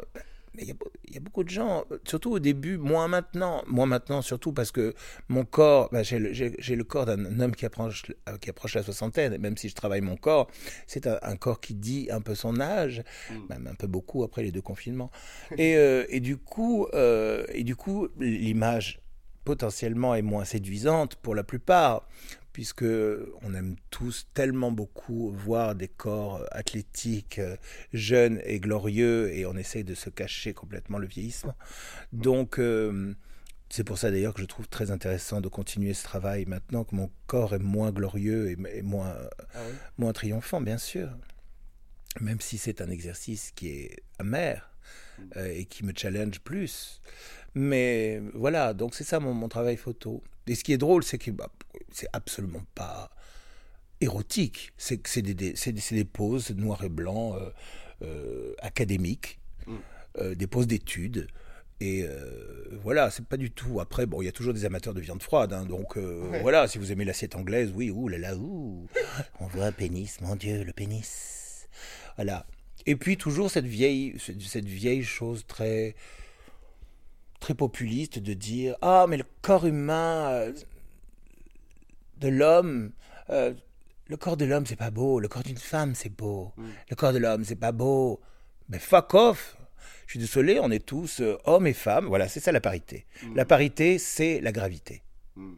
Il 0.61 0.67
y, 0.67 1.17
a, 1.17 1.19
beaucoup 1.21 1.45
de 1.45 1.49
gens, 1.49 1.85
surtout 2.03 2.31
au 2.31 2.39
début, 2.39 2.77
moins 2.77 3.07
maintenant, 3.07 3.63
moins 3.65 3.85
maintenant 3.85 4.21
surtout 4.21 4.51
parce 4.51 4.73
que 4.73 4.93
mon 5.29 5.45
corps, 5.45 5.87
bah, 5.89 6.03
j'ai 6.03 6.19
le, 6.19 6.83
corps 6.83 7.05
d'un 7.05 7.39
homme 7.39 7.55
qui 7.55 7.65
approche, 7.65 8.03
qui 8.41 8.49
approche 8.49 8.75
la 8.75 8.83
soixantaine, 8.83 9.37
même 9.37 9.55
si 9.55 9.69
je 9.69 9.75
travaille 9.75 10.01
mon 10.01 10.17
corps, 10.17 10.49
c'est 10.85 11.07
un, 11.07 11.35
corps 11.37 11.61
qui 11.61 11.75
dit 11.75 12.09
un 12.11 12.19
peu 12.19 12.35
son 12.35 12.59
âge, 12.59 13.03
mm. 13.29 13.35
même 13.47 13.67
un 13.67 13.75
peu 13.75 13.87
beaucoup 13.87 14.23
après 14.23 14.43
les 14.43 14.51
deux 14.51 14.61
confinements. 14.61 15.11
Et, 15.57 15.77
euh, 15.77 16.03
et 16.09 16.19
du 16.19 16.35
coup, 16.35 16.87
et 16.91 17.63
du 17.63 17.77
coup, 17.77 18.09
l'image 18.19 18.99
potentiellement 19.45 20.13
est 20.13 20.21
moins 20.21 20.45
séduisante 20.45 21.15
pour 21.15 21.33
la 21.35 21.43
plupart 21.43 22.07
puisque 22.59 22.83
on 22.83 23.53
aime 23.53 23.77
tous 23.89 24.27
tellement 24.33 24.69
beaucoup 24.69 25.31
voir 25.31 25.75
des 25.75 25.87
corps 25.87 26.43
athlétiques, 26.51 27.39
euh, 27.39 27.55
jeunes 27.93 28.41
et 28.43 28.59
glorieux, 28.59 29.31
et 29.31 29.45
on 29.45 29.55
essaye 29.55 29.85
de 29.85 29.95
se 29.95 30.09
cacher 30.09 30.53
complètement 30.53 30.97
le 30.97 31.07
vieillissement. 31.07 31.55
Donc, 32.11 32.59
euh, 32.59 33.13
c'est 33.69 33.85
pour 33.85 33.97
ça 33.97 34.11
d'ailleurs 34.11 34.33
que 34.33 34.41
je 34.41 34.45
trouve 34.45 34.67
très 34.67 34.91
intéressant 34.91 35.39
de 35.39 35.47
continuer 35.47 35.93
ce 35.93 36.03
travail 36.03 36.43
maintenant 36.47 36.83
que 36.83 36.95
mon 36.95 37.09
corps 37.27 37.55
est 37.55 37.59
moins 37.59 37.91
glorieux 37.93 38.49
et, 38.49 38.81
moins, 38.81 39.15
ah 39.53 39.59
moins 39.97 40.11
triomphant, 40.11 40.59
bien 40.59 40.77
sûr. 40.77 41.17
Même 42.19 42.41
si 42.41 42.57
c'est 42.57 42.81
un 42.81 42.89
exercice 42.89 43.53
qui 43.55 43.69
est 43.69 44.03
amer 44.17 44.69
euh, 45.37 45.47
et 45.47 45.63
qui 45.63 45.85
me 45.85 45.93
challenge 45.95 46.41
plus. 46.41 46.99
Mais 47.55 48.21
voilà, 48.33 48.73
donc 48.73 48.95
c'est 48.95 49.03
ça 49.03 49.19
mon, 49.19 49.47
travail 49.47 49.77
photo. 49.77 50.21
Et 50.49 50.55
ce 50.55 50.63
qui 50.63 50.73
est 50.73 50.79
drôle, 50.79 51.03
c'est 51.03 51.19
que 51.19 51.29
bah, 51.29 51.51
c'est 51.91 52.07
absolument 52.11 52.63
pas 52.73 53.11
érotique. 54.01 54.71
C'est 54.77 55.21
des, 55.21 55.35
des, 55.35 55.53
des, 55.53 56.05
poses 56.05 56.49
noir 56.51 56.83
et 56.83 56.89
blanc 56.89 57.35
euh, 57.35 57.49
euh, 58.01 58.55
académiques, 58.59 59.39
mm. 59.67 59.75
euh, 60.17 60.33
des 60.33 60.47
poses 60.47 60.65
d'études. 60.65 61.27
Et 61.81 62.05
voilà, 62.81 63.09
c'est 63.09 63.23
pas 63.23 63.37
du 63.37 63.51
tout. 63.51 63.79
Après, 63.79 64.05
bon, 64.05 64.21
il 64.21 64.25
y 64.25 64.27
a 64.27 64.33
toujours 64.33 64.53
des 64.53 64.65
amateurs 64.65 64.93
de 64.93 64.99
viande 64.99 65.23
froide, 65.23 65.53
hein, 65.53 65.63
donc 65.63 65.97
voilà, 66.41 66.67
si 66.67 66.77
vous 66.77 66.91
aimez 66.91 67.05
l'assiette 67.05 67.37
anglaise, 67.37 67.71
oui, 67.73 67.89
ouh 67.89 68.09
là 68.09 68.17
là, 68.17 68.35
ouh, 68.35 68.85
on 69.39 69.47
voit 69.47 69.67
un 69.67 69.71
pénis, 69.71 70.19
mon 70.19 70.35
Dieu, 70.35 70.65
le 70.65 70.73
pénis. 70.73 71.69
Voilà. 72.17 72.45
Et 72.85 72.97
puis 72.97 73.15
toujours 73.15 73.49
cette 73.49 73.65
vieille, 73.65 74.17
cette 74.19 74.65
vieille 74.65 75.05
chose 75.05 75.45
très, 75.47 75.95
très 77.39 77.53
populiste 77.53 78.19
de 78.19 78.33
dire 78.33 78.75
ah 78.81 79.05
mais 79.07 79.17
le 79.17 79.25
corps 79.41 79.65
humain 79.65 80.51
de 82.17 82.27
l'homme, 82.27 82.91
euh, 83.29 83.53
le 84.07 84.17
corps 84.17 84.37
de 84.37 84.45
l'homme 84.45 84.65
c'est 84.65 84.75
pas 84.75 84.91
beau, 84.91 85.19
le 85.19 85.27
corps 85.27 85.43
d'une 85.43 85.57
femme 85.57 85.95
c'est 85.95 86.09
beau, 86.09 86.51
mm. 86.57 86.63
le 86.89 86.95
corps 86.95 87.13
de 87.13 87.19
l'homme 87.19 87.43
c'est 87.43 87.55
pas 87.55 87.71
beau. 87.71 88.19
Mais 88.69 88.79
fuck 88.79 89.13
off 89.13 89.57
Je 90.05 90.11
suis 90.11 90.19
désolé, 90.19 90.59
on 90.59 90.69
est 90.69 90.85
tous 90.85 91.21
euh, 91.21 91.37
hommes 91.45 91.67
et 91.67 91.73
femmes, 91.73 92.05
voilà, 92.05 92.27
c'est 92.27 92.39
ça 92.39 92.51
la 92.51 92.61
parité. 92.61 93.05
Mm. 93.23 93.35
La 93.35 93.45
parité, 93.45 93.97
c'est 93.97 94.41
la 94.41 94.51
gravité. 94.51 95.01
Mm. 95.35 95.53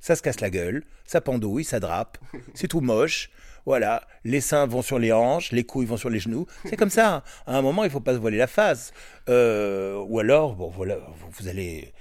Ça 0.00 0.16
se 0.16 0.22
casse 0.22 0.40
la 0.40 0.50
gueule, 0.50 0.84
ça 1.04 1.20
pendouille, 1.20 1.64
ça 1.64 1.78
drape, 1.78 2.18
c'est 2.54 2.68
tout 2.68 2.80
moche. 2.80 3.30
Voilà, 3.64 4.02
les 4.24 4.40
seins 4.40 4.66
vont 4.66 4.82
sur 4.82 4.98
les 4.98 5.12
hanches, 5.12 5.52
les 5.52 5.64
couilles 5.64 5.86
vont 5.86 5.96
sur 5.96 6.10
les 6.10 6.18
genoux. 6.18 6.46
C'est 6.64 6.76
comme 6.76 6.90
ça. 6.90 7.22
À 7.46 7.56
un 7.56 7.62
moment, 7.62 7.84
il 7.84 7.90
faut 7.90 8.00
pas 8.00 8.14
se 8.14 8.18
voiler 8.18 8.38
la 8.38 8.46
face. 8.48 8.92
Euh, 9.28 10.02
ou 10.08 10.18
alors, 10.18 10.56
bon, 10.56 10.68
voilà, 10.68 10.98
vous 11.30 11.48
allez 11.48 11.92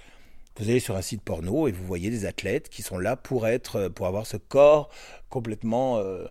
vous 0.58 0.70
allez 0.70 0.80
sur 0.80 0.96
un 0.96 1.02
site 1.02 1.22
porno 1.22 1.68
et 1.68 1.72
vous 1.72 1.86
voyez 1.86 2.10
des 2.10 2.26
athlètes 2.26 2.70
qui 2.70 2.82
sont 2.82 2.98
là 2.98 3.16
pour 3.16 3.48
être, 3.48 3.88
pour 3.88 4.08
avoir 4.08 4.28
ce 4.28 4.38
corps 4.38 4.90
complètement 5.30 5.98
euh, 5.98 6.26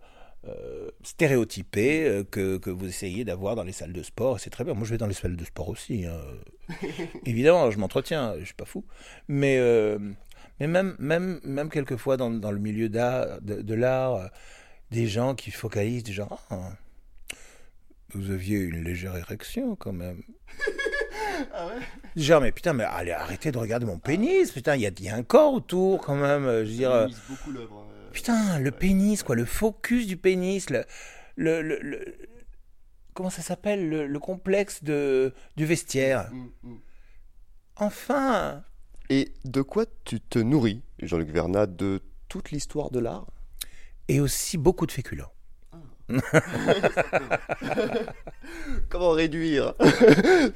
euh, 0.46 0.88
stéréotypé 1.02 2.04
euh, 2.04 2.24
que, 2.24 2.58
que, 2.58 2.70
vous 2.70 2.86
essayez 2.86 3.24
d'avoir 3.24 3.56
dans 3.56 3.64
les 3.64 3.72
salles 3.72 3.92
de 3.92 4.02
sport. 4.02 4.38
C'est 4.38 4.50
très 4.50 4.64
bien. 4.64 4.74
Moi, 4.74 4.84
je 4.84 4.90
vais 4.90 4.98
dans 4.98 5.06
les 5.06 5.14
salles 5.14 5.36
de 5.36 5.44
sport 5.44 5.68
aussi. 5.68 6.04
Hein. 6.06 6.20
Évidemment, 7.26 7.70
je 7.70 7.78
m'entretiens. 7.78 8.34
Je 8.38 8.44
suis 8.44 8.54
pas 8.54 8.66
fou. 8.66 8.84
Mais 9.28 9.58
mais 10.60 10.66
même 10.66 10.94
même 10.98 11.40
même 11.42 11.70
quelquefois 11.70 12.16
dans, 12.18 12.30
dans 12.30 12.52
le 12.52 12.58
milieu 12.58 12.88
de, 12.90 13.62
de 13.62 13.74
l'art, 13.74 14.30
des 14.90 15.06
gens 15.06 15.34
qui 15.34 15.50
focalisent 15.50 16.02
du 16.04 16.12
genre. 16.12 16.42
Ah, 16.50 16.72
vous 18.14 18.30
aviez 18.30 18.58
une 18.58 18.82
légère 18.82 19.16
érection 19.16 19.76
quand 19.76 19.92
même. 19.92 20.22
Genre, 22.16 22.40
mais 22.40 22.52
putain, 22.52 22.72
mais 22.72 22.84
allez, 22.84 23.12
arrêtez 23.12 23.50
de 23.52 23.58
regarder 23.58 23.86
mon 23.86 23.98
pénis. 23.98 24.50
Putain, 24.50 24.74
il 24.76 24.82
y 24.82 24.86
a, 24.86 24.90
il 24.98 25.04
y 25.04 25.08
a 25.08 25.14
un 25.14 25.22
corps 25.22 25.54
autour 25.54 26.00
quand 26.04 26.16
même. 26.16 26.44
Je 26.44 26.48
veux 26.58 26.64
dire, 26.66 26.90
euh, 26.90 27.08
beaucoup 27.28 27.50
l'œuvre. 27.52 27.86
euh. 27.90 28.10
putain, 28.12 28.58
le 28.58 28.70
pénis, 28.70 29.22
quoi, 29.22 29.36
le 29.36 29.44
focus 29.44 30.06
du 30.06 30.16
pénis, 30.16 30.68
le, 30.70 30.84
le, 31.36 31.62
le- 31.62 31.78
le- 31.80 32.16
comment 33.14 33.30
ça 33.30 33.42
s'appelle, 33.42 33.88
le, 33.88 34.06
le 34.06 34.18
complexe 34.18 34.82
de, 34.84 35.32
du 35.56 35.64
vestiaire. 35.64 36.30
Mm, 36.32 36.48
mm. 36.64 36.76
Enfin, 37.76 38.62
Et 39.08 39.32
de 39.44 39.62
quoi 39.62 39.86
tu 40.04 40.20
te 40.20 40.38
nourris, 40.38 40.82
Jean-Luc 41.00 41.28
Vernat, 41.30 41.66
de 41.66 42.02
toute 42.28 42.50
l'histoire 42.50 42.90
de 42.90 42.98
l'art? 43.00 43.26
Et 44.10 44.18
aussi 44.18 44.58
beaucoup 44.58 44.86
de 44.86 44.92
féculents. 44.92 45.32
Comment 48.88 49.10
réduire 49.10 49.74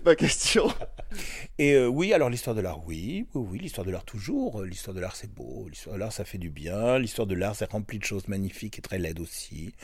ma 0.04 0.16
question 0.16 0.66
Et 1.58 1.74
euh, 1.74 1.86
oui, 1.86 2.12
alors 2.12 2.28
l'histoire 2.30 2.56
de 2.56 2.60
l'art, 2.60 2.84
oui, 2.84 3.28
oui, 3.32 3.46
oui, 3.48 3.58
l'histoire 3.60 3.86
de 3.86 3.92
l'art 3.92 4.04
toujours. 4.04 4.64
L'histoire 4.64 4.92
de 4.92 5.00
l'art, 5.00 5.14
c'est 5.14 5.32
beau. 5.32 5.68
L'histoire 5.68 5.94
de 5.94 6.00
l'art, 6.00 6.12
ça 6.12 6.24
fait 6.24 6.38
du 6.38 6.50
bien. 6.50 6.98
L'histoire 6.98 7.28
de 7.28 7.36
l'art, 7.36 7.54
c'est 7.54 7.70
rempli 7.70 8.00
de 8.00 8.04
choses 8.04 8.26
magnifiques 8.26 8.80
et 8.80 8.82
très 8.82 8.98
laides 8.98 9.20
aussi. 9.20 9.76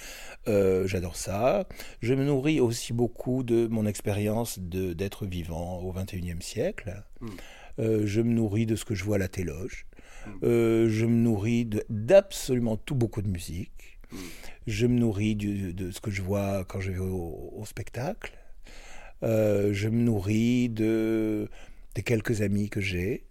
Euh, 0.48 0.88
J'adore 0.88 1.14
ça. 1.14 1.68
Je 2.02 2.14
me 2.14 2.24
nourris 2.24 2.58
aussi 2.58 2.92
beaucoup 2.92 3.44
de 3.44 3.68
mon 3.68 3.86
expérience 3.86 4.58
d'être 4.58 5.26
vivant 5.26 5.78
au 5.78 5.92
XXIe 5.92 6.42
siècle. 6.42 7.04
Mm. 7.20 7.28
Euh, 7.78 8.02
je 8.04 8.20
me 8.20 8.32
nourris 8.32 8.66
de 8.66 8.74
ce 8.74 8.84
que 8.84 8.96
je 8.96 9.04
vois 9.04 9.14
à 9.16 9.20
la 9.20 9.28
téloge. 9.28 9.86
Euh, 10.42 10.88
je 10.88 11.06
me 11.06 11.14
nourris 11.14 11.64
de- 11.64 11.84
d'absolument 11.88 12.76
tout 12.76 12.94
beaucoup 12.94 13.22
de 13.22 13.28
musique. 13.28 13.98
Je 14.66 14.86
me 14.86 14.98
nourris 14.98 15.36
de 15.36 15.90
ce 15.90 16.00
que 16.00 16.10
je 16.10 16.22
vois 16.22 16.64
quand 16.64 16.80
je 16.80 16.90
vais 16.92 16.98
au, 16.98 17.62
spectacle. 17.64 18.32
Euh, 19.22 19.72
je 19.72 19.88
me 19.88 20.02
nourris 20.02 20.68
de, 20.68 21.48
des 21.94 22.02
quelques 22.02 22.42
amis 22.42 22.68
que 22.68 22.80
j'ai. 22.80 23.24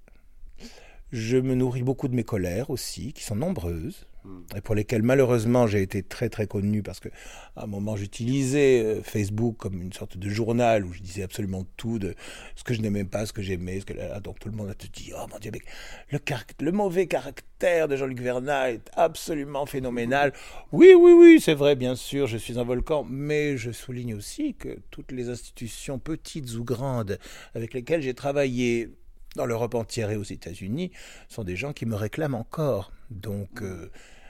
Je 1.12 1.38
me 1.38 1.56
nourris 1.56 1.84
beaucoup 1.84 2.08
de 2.08 2.16
mes 2.16 2.24
colères 2.24 2.70
aussi, 2.70 3.14
qui 3.14 3.24
sont 3.24 3.36
nombreuses. 3.36 4.08
Et 4.56 4.62
pour 4.62 4.76
lesquelles 4.76 5.02
malheureusement 5.02 5.66
j'ai 5.66 5.82
été 5.82 6.04
très 6.04 6.30
très 6.30 6.46
connu 6.46 6.84
parce 6.84 7.00
que 7.00 7.10
à 7.56 7.64
un 7.64 7.68
moment 7.68 7.96
j'utilisais 7.96 8.84
euh, 8.84 9.02
Facebook 9.02 9.56
comme 9.58 9.82
une 9.82 9.94
sorte 9.94 10.18
de 10.18 10.30
journal 10.30 10.86
où 10.86 10.94
je 10.94 11.02
disais 11.02 11.24
absolument 11.24 11.66
tout 11.78 12.00
de 12.00 12.16
ce 12.56 12.64
que 12.64 12.74
je 12.74 12.82
n'aimais 12.82 13.06
pas, 13.06 13.26
ce 13.26 13.34
que 13.34 13.42
j'aimais, 13.42 13.80
ce 13.80 13.86
que 13.86 14.20
donc 14.20 14.40
tout 14.40 14.50
le 14.50 14.56
monde 14.56 14.70
a 14.70 14.74
te 14.74 14.88
dit 14.88 15.12
oh 15.16 15.26
mon 15.32 15.40
dieu 15.40 15.52
le, 15.52 16.20
le 16.66 16.72
mauvais 16.72 17.08
caractère 17.08 17.88
de 17.88 17.96
Jean-Luc 17.96 18.20
Vernat 18.20 18.72
est 18.72 18.90
absolument 18.94 19.66
phénoménal. 19.66 20.34
Oui 20.72 20.94
oui 20.98 21.14
oui 21.14 21.40
c'est 21.42 21.54
vrai 21.54 21.76
bien 21.76 21.96
sûr 21.96 22.28
je 22.28 22.38
suis 22.38 22.60
un 22.60 22.64
volcan 22.64 23.06
mais 23.10 23.58
je 23.58 23.72
souligne 23.72 24.16
aussi 24.16 24.54
que 24.54 24.80
toutes 24.92 25.12
les 25.12 25.30
institutions 25.30 25.98
petites 25.98 26.54
ou 26.56 26.64
grandes 26.64 27.20
avec 27.56 27.74
lesquelles 27.74 28.02
j'ai 28.02 28.14
travaillé 28.14 28.90
dans 29.36 29.46
l'Europe 29.46 29.76
entière 29.76 30.12
et 30.12 30.18
aux 30.18 30.24
États-Unis 30.24 30.92
sont 31.30 31.44
des 31.44 31.56
gens 31.56 31.72
qui 31.72 31.86
me 31.86 31.96
réclament 31.96 32.36
encore. 32.36 32.92
Donc, 33.10 33.62
euh, 33.62 33.90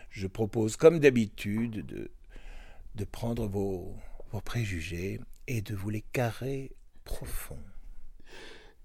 je 0.09 0.27
propose, 0.27 0.75
comme 0.77 0.99
d'habitude, 0.99 1.85
de, 1.85 2.11
de 2.95 3.03
prendre 3.05 3.47
vos, 3.47 3.95
vos 4.31 4.41
préjugés 4.41 5.19
et 5.47 5.61
de 5.61 5.75
vous 5.75 5.89
les 5.89 6.01
carrer 6.01 6.71
profond. 7.03 7.57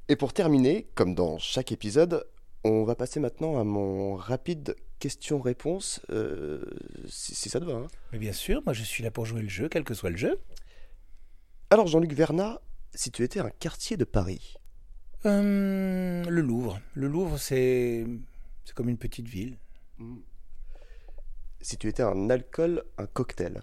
Et 0.08 0.16
pour 0.16 0.32
terminer, 0.32 0.86
comme 0.94 1.14
dans 1.14 1.38
chaque 1.38 1.72
épisode, 1.72 2.26
on 2.64 2.84
va 2.84 2.94
passer 2.94 3.20
maintenant 3.20 3.58
à 3.58 3.64
mon 3.64 4.16
rapide 4.16 4.76
question-réponse, 4.98 6.00
euh, 6.10 6.64
si, 7.08 7.34
si 7.34 7.48
ça 7.48 7.60
te 7.60 7.64
va. 7.64 7.74
hein. 7.74 7.88
Mais 8.12 8.18
bien 8.18 8.32
sûr, 8.32 8.62
moi 8.64 8.72
je 8.72 8.82
suis 8.82 9.02
là 9.02 9.10
pour 9.10 9.26
jouer 9.26 9.42
le 9.42 9.48
jeu, 9.48 9.68
quel 9.68 9.84
que 9.84 9.92
soit 9.94 10.10
le 10.10 10.16
jeu. 10.16 10.38
Alors 11.70 11.86
Jean-Luc 11.86 12.12
Vernat, 12.12 12.60
si 12.94 13.10
tu 13.10 13.22
étais 13.22 13.40
un 13.40 13.50
quartier 13.50 13.96
de 13.96 14.04
Paris, 14.04 14.54
Euh, 15.26 16.22
le 16.24 16.40
Louvre. 16.40 16.80
Le 16.94 17.06
Louvre, 17.08 17.38
c'est 17.38 18.06
c'est 18.64 18.74
comme 18.74 18.88
une 18.88 18.98
petite 18.98 19.26
ville. 19.28 19.58
Si 21.60 21.76
tu 21.78 21.88
étais 21.88 22.02
un 22.02 22.30
alcool, 22.30 22.84
un 22.98 23.06
cocktail, 23.06 23.62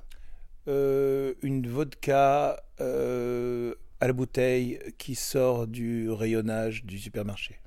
Euh, 0.68 1.34
une 1.42 1.66
vodka 1.68 2.64
euh, 2.82 3.74
à 4.00 4.06
la 4.06 4.14
bouteille 4.14 4.80
qui 5.00 5.16
sort 5.16 5.66
du 5.66 6.08
rayonnage 6.12 6.84
du 6.86 7.00
supermarché. 7.00 7.60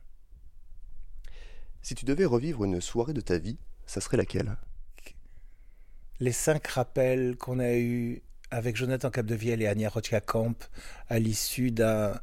si 1.83 1.95
tu 1.97 2.05
devais 2.05 2.25
revivre 2.25 2.65
une 2.65 2.81
soirée 2.81 3.13
de 3.13 3.21
ta 3.21 3.37
vie, 3.39 3.59
ça 3.85 4.01
serait 4.01 4.17
laquelle? 4.17 4.57
Les 6.21 6.31
cinq 6.33 6.69
rappels 6.69 7.37
qu'on 7.37 7.59
a 7.59 7.75
eus 7.75 8.23
avec 8.53 8.77
Jonathan 8.77 9.11
Capdevielle 9.11 9.61
et 9.61 9.67
Anya 9.67 9.89
Rochka-Camp 9.89 10.55
à 11.09 11.19
l'issue 11.19 11.73
d'un- 11.73 12.19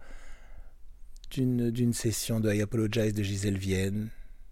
d'une 1.31 1.69
d'une 1.69 1.93
session 1.93 2.39
de 2.39 2.51
I 2.51 2.61
Apologize 2.61 3.13
de 3.13 3.23
Gisèle 3.23 3.57
Vienne. 3.57 4.09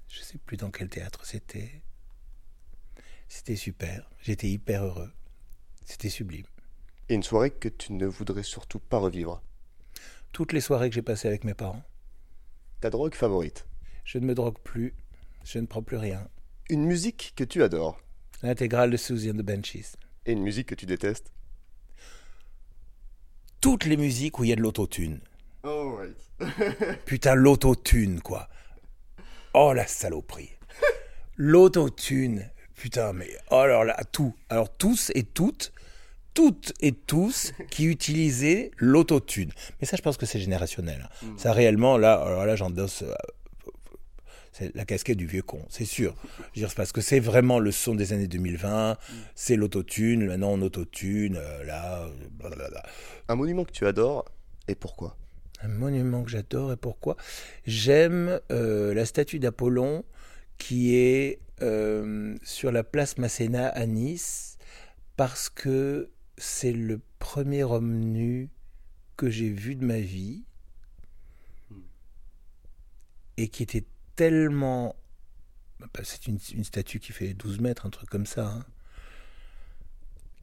Je 0.10 0.22
sais 0.22 0.40
plus 0.40 0.58
dans 0.58 0.72
quel 0.72 0.90
théâtre 0.90 1.26
c'était. 1.26 1.82
C'était 3.28 3.56
super. 3.56 4.10
J'étais 4.22 4.50
hyper 4.50 4.84
heureux. 4.84 5.12
C'était 5.86 6.10
sublime. 6.10 6.48
Et 7.10 7.14
une 7.16 7.24
soirée 7.24 7.52
que 7.52 7.70
tu 7.70 7.94
ne 7.94 8.08
voudrais 8.08 8.44
surtout 8.44 8.80
pas 8.80 8.98
revivre 8.98 9.42
Toutes 10.32 10.52
les 10.52 10.62
soirées 10.62 10.90
que 10.90 10.96
j'ai 10.96 11.04
passées 11.04 11.28
avec 11.28 11.44
mes 11.44 11.54
parents. 11.54 11.84
Ta 12.82 12.90
drogue 12.90 13.14
favorite 13.14 13.68
Je 14.04 14.18
ne 14.18 14.26
me 14.26 14.34
drogue 14.34 14.58
plus. 14.64 14.96
Je 15.44 15.60
ne 15.60 15.68
prends 15.68 15.84
plus 15.84 15.98
rien. 15.98 16.28
Une 16.70 16.86
musique 16.86 17.34
que 17.36 17.44
tu 17.44 17.62
adores 17.62 18.02
L'intégrale 18.42 18.90
de 18.90 18.98
Susie 18.98 19.30
and 19.30 19.36
the 19.36 19.44
Benchies. 19.44 19.94
Et 20.26 20.32
une 20.32 20.42
musique 20.42 20.70
que 20.70 20.76
tu 20.76 20.86
détestes 20.88 21.32
Toutes 23.62 23.86
les 23.86 23.98
musiques 23.98 24.40
où 24.40 24.44
il 24.44 24.50
y 24.50 24.54
a 24.54 24.56
de 24.56 24.62
l'autotune. 24.62 25.20
Oh 25.64 25.98
right. 25.98 27.06
Putain, 27.06 27.36
l'autotune, 27.36 28.22
quoi. 28.22 28.50
Oh, 29.54 29.74
la 29.74 29.88
saloperie. 29.88 30.50
L'autotune. 31.38 32.50
Putain, 32.76 33.14
mais... 33.14 33.30
Oh, 33.52 33.56
alors 33.56 33.84
là, 33.84 33.98
tout. 34.12 34.34
Alors, 34.50 34.70
tous 34.76 35.12
et 35.16 35.24
toutes, 35.24 35.74
toutes 36.34 36.74
et 36.82 36.92
tous 36.94 37.54
qui 37.70 37.86
utilisaient 37.86 38.72
l'autotune. 38.78 39.52
Mais 39.80 39.88
ça, 39.88 39.98
je 39.98 40.02
pense 40.02 40.18
que 40.18 40.26
c'est 40.26 40.40
générationnel. 40.40 41.10
hein. 41.24 41.34
Ça, 41.38 41.52
réellement, 41.54 41.98
là, 41.98 42.14
alors 42.22 42.46
là 42.46 42.56
j'endosse... 42.56 43.02
euh, 43.04 43.14
C'est 44.52 44.74
la 44.76 44.86
casquette 44.86 45.18
du 45.18 45.26
vieux 45.28 45.42
con, 45.44 45.62
c'est 45.70 45.86
sûr. 45.86 46.14
Je 46.38 46.42
veux 46.44 46.50
dire, 46.56 46.70
c'est 46.70 46.76
parce 46.76 46.92
que 46.92 47.02
c'est 47.02 47.20
vraiment 47.20 47.60
le 47.60 47.72
son 47.72 47.96
des 47.96 48.14
années 48.14 48.28
2020, 48.28 48.98
c'est 49.36 49.56
l'autotune, 49.56 50.26
maintenant 50.28 50.52
on 50.52 50.62
autotune, 50.62 51.38
euh, 51.38 51.64
là, 51.66 52.08
blablabla. 52.32 52.84
Un 53.30 53.36
monument 53.36 53.64
que 53.64 53.72
tu 53.72 53.86
adores 53.86 54.26
et 54.68 54.76
pourquoi? 54.76 55.16
Un 55.62 55.68
monument 55.68 56.24
que 56.24 56.30
j'adore 56.32 56.72
et 56.72 56.78
pourquoi 56.78 57.18
J'aime 57.66 58.40
euh, 58.52 58.94
la 58.94 59.06
statue 59.06 59.40
d'Apollon 59.40 60.06
qui 60.58 60.96
est 60.96 61.40
euh, 61.62 62.36
sur 62.44 62.72
la 62.72 62.84
place 62.84 63.18
Masséna 63.18 63.68
à 63.68 63.86
Nice 63.86 64.58
parce 65.18 65.50
que 65.50 66.10
c'est 66.38 66.72
le 66.72 67.02
premier 67.20 67.64
homme 67.64 68.00
nu 68.00 68.50
que 69.18 69.30
j'ai 69.30 69.50
vu 69.50 69.76
de 69.76 69.84
ma 69.84 70.00
vie 70.00 70.46
et 73.36 73.50
qui 73.50 73.64
était 73.64 73.86
tellement... 74.16 74.96
bah, 75.80 75.88
C'est 76.04 76.28
une, 76.28 76.40
statue 76.64 77.00
qui 77.00 77.12
fait 77.12 77.34
12 77.34 77.60
mètres, 77.60 77.86
un 77.86 77.90
truc 77.90 78.10
comme 78.10 78.26
ça. 78.26 78.48
hein, 78.48 78.66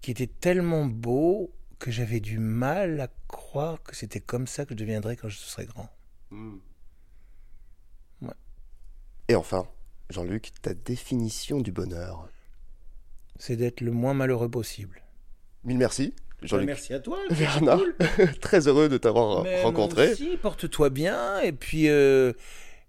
qui 0.00 0.10
était 0.10 0.26
tellement 0.28 0.86
beau 0.86 1.52
que 1.78 1.90
j'avais 1.90 2.20
du 2.20 2.38
mal 2.38 3.00
à 3.00 3.08
croire 3.46 3.80
que 3.80 3.94
c'était 3.94 4.18
comme 4.20 4.48
ça 4.48 4.64
que 4.64 4.74
je 4.74 4.78
deviendrais 4.78 5.14
quand 5.14 5.28
je 5.28 5.38
serais 5.38 5.66
grand. 5.66 5.88
Ouais. 6.32 8.28
Et 9.28 9.36
enfin, 9.36 9.68
Jean-Luc, 10.10 10.50
ta 10.62 10.74
définition 10.74 11.60
du 11.60 11.70
bonheur. 11.70 12.28
C'est 13.38 13.54
d'être 13.54 13.82
le 13.82 13.92
moins 13.92 14.14
malheureux 14.14 14.50
possible. 14.50 15.00
Mille 15.62 15.78
merci, 15.78 16.12
Jean-Luc. 16.42 16.66
Merci 16.66 16.92
à 16.92 16.98
toi. 16.98 17.18
Vernat, 17.30 17.78
très 18.40 18.66
heureux 18.66 18.88
de 18.88 18.98
t'avoir 18.98 19.44
Mais 19.44 19.62
rencontré. 19.62 20.12
aussi, 20.12 20.36
porte-toi 20.38 20.90
bien. 20.90 21.38
Et 21.40 21.52
puis, 21.52 21.88
euh, 21.88 22.32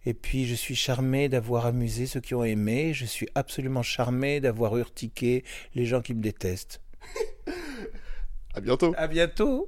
et 0.07 0.15
puis, 0.15 0.47
je 0.47 0.55
suis 0.55 0.75
charmé 0.75 1.29
d'avoir 1.29 1.67
amusé 1.67 2.07
ceux 2.07 2.19
qui 2.19 2.33
ont 2.33 2.43
aimé. 2.43 2.95
Je 2.95 3.05
suis 3.05 3.27
absolument 3.35 3.83
charmé 3.83 4.39
d'avoir 4.39 4.75
urtiqué 4.75 5.43
les 5.75 5.85
gens 5.85 6.01
qui 6.01 6.15
me 6.15 6.21
détestent. 6.21 6.81
À 8.55 8.59
bientôt. 8.59 8.95
À 8.97 9.05
bientôt. 9.07 9.67